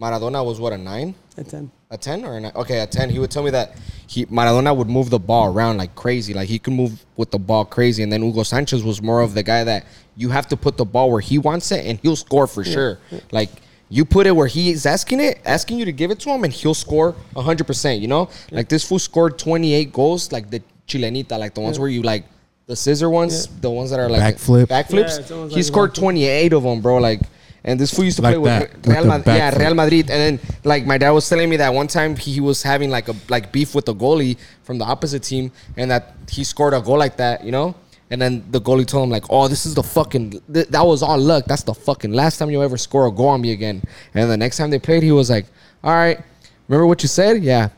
[0.00, 1.70] Maradona was what a nine, a ten.
[1.90, 2.52] a ten or a nine?
[2.56, 3.10] Okay, a ten.
[3.10, 6.48] He would tell me that he Maradona would move the ball around like crazy, like
[6.48, 9.42] he could move with the ball crazy, and then Hugo Sanchez was more of the
[9.42, 9.84] guy that
[10.16, 12.98] you have to put the ball where he wants it, and he'll score for sure.
[13.30, 13.50] Like
[13.88, 16.52] you put it where he's asking it, asking you to give it to him, and
[16.52, 18.00] he'll score hundred percent.
[18.00, 21.78] You know, like this fool scored twenty eight goals, like the Chilenita, like the ones
[21.78, 22.24] where you like
[22.66, 24.66] the scissor ones, the ones that are like Backflip.
[24.66, 25.14] backflips.
[25.30, 26.98] Yeah, it's he like scored twenty eight of them, bro.
[26.98, 27.20] Like.
[27.62, 29.36] And this fool used to Like play that, with with Real the Madrid.
[29.36, 29.58] Yeah.
[29.58, 30.10] Real Madrid.
[30.10, 32.88] And then like my dad was telling me that one time he, he was having
[32.88, 36.72] like a like beef with the goalie from the opposite team, and that he scored
[36.72, 37.74] a goal like that, you know.
[38.10, 41.02] And then the goalie told him like, "Oh, this is the fucking th- that was
[41.02, 41.44] all luck.
[41.44, 43.82] That's the fucking last time you'll ever score a goal on me again."
[44.14, 45.44] And the next time they played, he was like,
[45.84, 46.18] "All right,
[46.66, 47.42] remember what you said?
[47.42, 47.68] Yeah,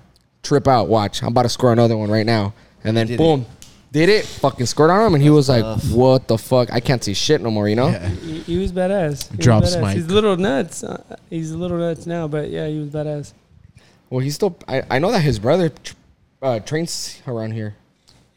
[0.44, 0.86] trip out.
[0.88, 2.54] Watch, I'm about to score another one right now."
[2.84, 3.46] And then Did boom,
[3.92, 4.24] did it?
[4.24, 6.72] Fucking scored on him, and he was like, "What the fuck?
[6.72, 7.90] I can't see shit no more," you know.
[7.90, 9.28] He, he was badass.
[9.30, 9.80] He was Drops badass.
[9.82, 9.94] mic.
[9.96, 10.82] He's a little nuts.
[10.82, 13.32] Uh, he's a little nuts now, but yeah, he was badass.
[14.10, 14.56] Well, he's still.
[14.66, 15.94] I, I know that his brother tr-
[16.42, 17.76] uh, trains around here.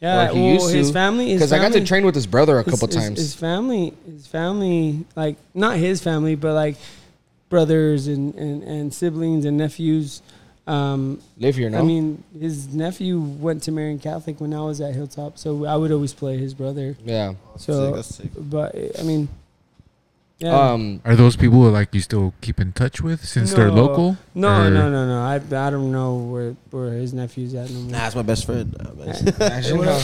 [0.00, 0.92] Yeah, he well, used his to.
[0.92, 1.30] family.
[1.30, 3.18] his Because I got to train with his brother a his- couple his- times.
[3.18, 6.76] His family, his family, like not his family, but like
[7.48, 10.20] brothers and, and, and siblings and nephews.
[10.66, 11.78] Um, Live here, no?
[11.78, 15.76] I mean, his nephew went to Marian Catholic when I was at Hilltop, so I
[15.76, 16.96] would always play his brother.
[17.04, 17.34] yeah.
[17.56, 18.50] So, That's sick, that's sick.
[18.50, 19.28] but I mean,
[20.38, 20.70] yeah.
[20.72, 21.00] Um.
[21.04, 23.74] Are those people like you still keep in touch with since they're No.
[23.86, 24.16] local?
[24.34, 25.20] No, Or- no, no, no.
[25.22, 27.92] I, I don't know where where his nephew's at no more.
[27.92, 28.76] Nah, that's my best friend.
[28.78, 29.34] Nah, man.
[29.40, 30.02] Imagine, uh,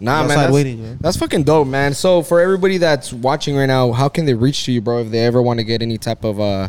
[0.00, 0.24] Nah, man.
[0.32, 0.98] Outside That's, waiting, man.
[1.00, 1.94] that's fucking dope, man.
[1.94, 4.98] So for everybody that's watching right now, how can they reach to you, bro?
[5.00, 6.68] If they ever want to get any type of uh,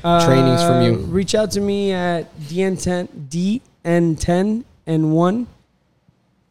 [0.00, 0.94] trainings from you.
[0.94, 3.08] Uh, Reach out to me at DN10
[3.84, 5.46] DN10 and one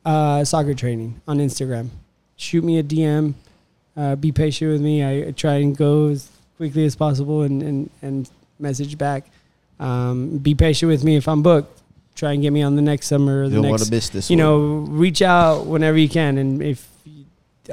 [0.05, 1.89] uh, soccer training on Instagram.
[2.35, 3.33] Shoot me a DM.
[3.97, 5.03] Uh, be patient with me.
[5.05, 8.29] I try and go as quickly as possible and and, and
[8.59, 9.25] message back.
[9.79, 11.81] Um, be patient with me if I'm booked.
[12.15, 13.91] Try and get me on the next summer or You the don't next want to
[13.91, 14.29] miss this.
[14.29, 14.43] you one.
[14.45, 14.57] know,
[14.91, 16.37] reach out whenever you can.
[16.37, 16.87] And if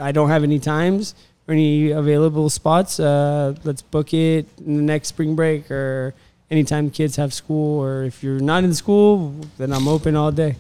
[0.01, 1.15] I don't have any times
[1.47, 6.15] or any available spots, uh, let's book it in the next spring break or
[6.51, 7.81] anytime kids have school.
[7.81, 10.57] Or if you're not in school, then I'm open all day.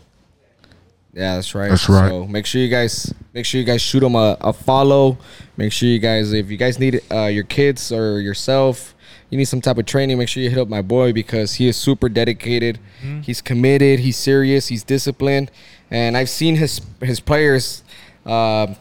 [1.12, 1.70] Yeah, that's right.
[1.70, 2.10] That's right.
[2.10, 5.16] So make sure you guys make sure you guys shoot them a, a follow.
[5.56, 8.94] Make sure you guys if you guys need uh, your kids or yourself,
[9.30, 10.18] you need some type of training.
[10.18, 12.78] Make sure you hit up my boy because he is super dedicated.
[13.00, 13.22] Mm-hmm.
[13.22, 14.00] He's committed.
[14.00, 14.68] He's serious.
[14.68, 15.50] He's disciplined,
[15.90, 17.82] and I've seen his his players.
[18.26, 18.74] Uh,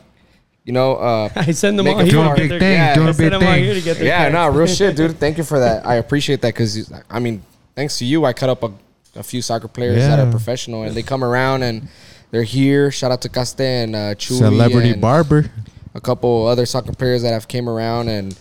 [0.66, 2.12] you know, uh, I send them Make all here.
[2.12, 3.74] Doing to a get big their- thing, Yeah, doing I a big them all here
[3.76, 4.06] to thing.
[4.08, 4.34] yeah, cards.
[4.34, 5.18] no, real shit, dude.
[5.20, 5.86] Thank you for that.
[5.86, 7.44] I appreciate that because I mean,
[7.76, 8.72] thanks to you, I cut up a,
[9.16, 11.88] a few soccer players that are professional and they come around and
[12.32, 12.92] they're here.
[12.92, 15.50] Shout out to Caste and uh, Chewy Celebrity and barber.
[15.94, 18.38] a couple other soccer players that have came around and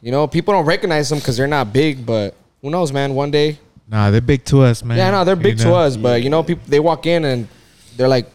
[0.00, 3.14] you know people don't recognize them because they're not big, but who knows, man?
[3.14, 3.58] One day,
[3.90, 4.98] Nah, they're big to us, man.
[4.98, 7.46] yeah, no, they're You big to us, but you know, people they walk in and
[7.96, 8.26] they're like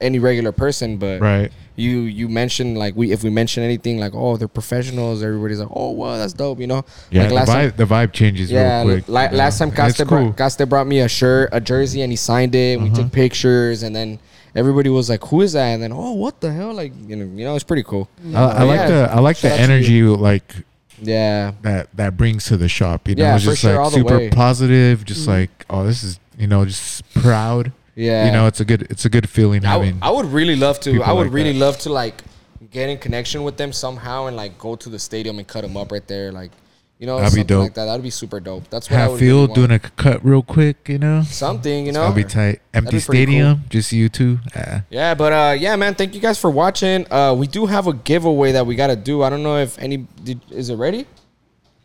[0.00, 1.50] any regular person, but Right.
[1.76, 5.68] You you mentioned like we if we mention anything like oh they're professionals, everybody's like
[5.74, 6.84] oh wow that's dope, you know.
[7.10, 9.08] Yeah, like the last time, vibe, the vibe changes yeah, real quick.
[9.08, 9.14] know?
[9.14, 12.54] last time Caste it's brought, Caste brought me a shirt, a jersey, and he signed
[12.54, 12.74] it.
[12.74, 13.02] And We Uh-huh.
[13.02, 14.18] took pictures, and then
[14.54, 17.24] everybody was like, "Who is that?" And then, "Oh, what the hell?" Like you know,
[17.36, 18.08] you know, it's pretty cool.
[18.34, 18.88] I, I like Yeah.
[18.90, 20.54] the I like the Shout out to energy like
[21.02, 23.08] Yeah, that that brings to the shop.
[23.08, 24.30] You know, Yeah, it's just sure, like super way.
[24.30, 25.04] positive.
[25.04, 27.72] Just like oh, this is you know just proud.
[27.94, 28.26] Yeah.
[28.26, 30.02] You know, it's a good it's a good feeling I, w- having.
[30.02, 31.02] I would really love to.
[31.02, 31.58] I would like really that.
[31.58, 32.22] love to like
[32.70, 35.76] get in connection with them somehow and like go to the stadium and cut them
[35.76, 36.32] up right there.
[36.32, 36.50] Like,
[36.98, 37.84] you know, That'd be something like that.
[37.86, 38.68] That'd be super dope.
[38.70, 40.88] That's what I Half would field really doing a cut real quick.
[40.88, 41.86] You know, something.
[41.86, 42.60] You know, that'll be tight.
[42.72, 44.38] Empty be pretty stadium, just you two.
[44.56, 44.80] Yeah.
[44.90, 45.94] Yeah, but uh, yeah, man.
[45.94, 47.06] Thank you guys for watching.
[47.12, 49.22] Uh, we do have a giveaway that we gotta do.
[49.22, 51.06] I don't know if any did, is it ready.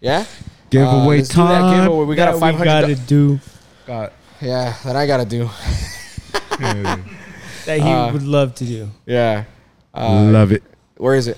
[0.01, 0.25] Yeah.
[0.69, 1.83] Giveaway let's do that time.
[1.83, 2.05] giveaway.
[2.05, 3.07] We got a That five we gotta hundred.
[3.07, 3.39] do
[4.41, 5.49] Yeah, that I gotta do.
[7.65, 8.89] that he Uh, would love to do.
[9.05, 9.45] Yeah.
[9.93, 10.63] Uh, Love it.
[10.97, 11.37] Where is it?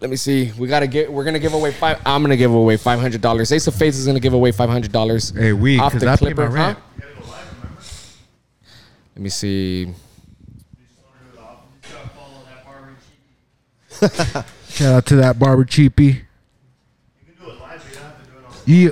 [0.00, 0.52] Let me see.
[0.58, 1.12] We gotta get.
[1.12, 2.00] We're gonna give away five.
[2.06, 3.52] I'm gonna give away five hundred dollars.
[3.52, 5.30] Ace of Fades is gonna give away five hundred dollars.
[5.30, 6.78] Hey, we, Off the I pay my Clipper, rent.
[9.14, 9.92] Let me see.
[14.00, 16.22] Shout out to that barber cheapie.
[18.66, 18.90] Yeah.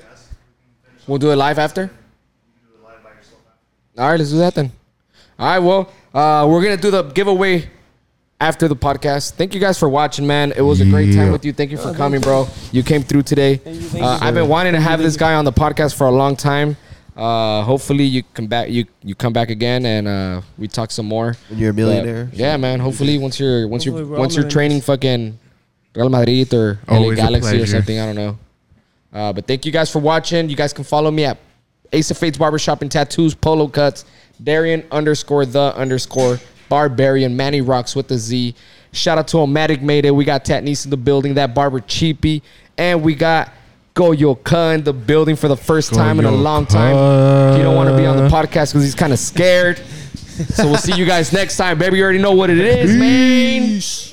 [1.07, 1.91] We'll do it live after.
[3.97, 4.71] All right, let's do that then.
[5.39, 7.69] All right, well, uh, we're gonna do the giveaway
[8.41, 9.33] after the podcast.
[9.33, 10.53] Thank you guys for watching, man.
[10.57, 11.53] It was a great time with you.
[11.53, 12.49] Thank you for coming, bro.
[12.73, 13.53] You came through today.
[13.53, 14.27] you, thank Uh, you.
[14.27, 16.77] I've been wanting to have this guy on the podcast for a long time.
[17.17, 18.69] Uh, hopefully, you come back.
[18.71, 21.37] You you come back again, and uh, we talk some more.
[21.49, 22.31] When you're a But, millionaire.
[22.33, 22.81] yeah, man.
[22.81, 25.39] Hopefully, once you're once you're we're all once you're training fucking
[25.95, 27.67] Real Madrid or LA Always a Galaxy or pleasure.
[27.77, 28.39] something, I don't know.
[29.13, 30.49] Uh, but thank you guys for watching.
[30.49, 31.39] You guys can follow me at
[31.93, 34.05] Ace of Fades Barbershop and Tattoos, Polo Cuts,
[34.43, 38.55] Darian underscore the underscore Barbarian, Manny Rocks with the Z.
[38.93, 40.11] Shout out to Omatic Made It.
[40.11, 42.43] We got Tatnese in the building, that barber cheapy,
[42.77, 43.53] and we got
[43.95, 47.57] Goyo Ka in the building for the first time in a Goyo long time.
[47.57, 49.79] He don't want to be on the podcast because he's kind of scared.
[49.79, 51.99] so we'll see you guys next time, baby.
[51.99, 52.97] You already know what it is,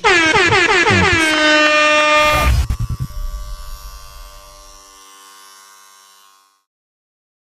[0.04, 1.22] man.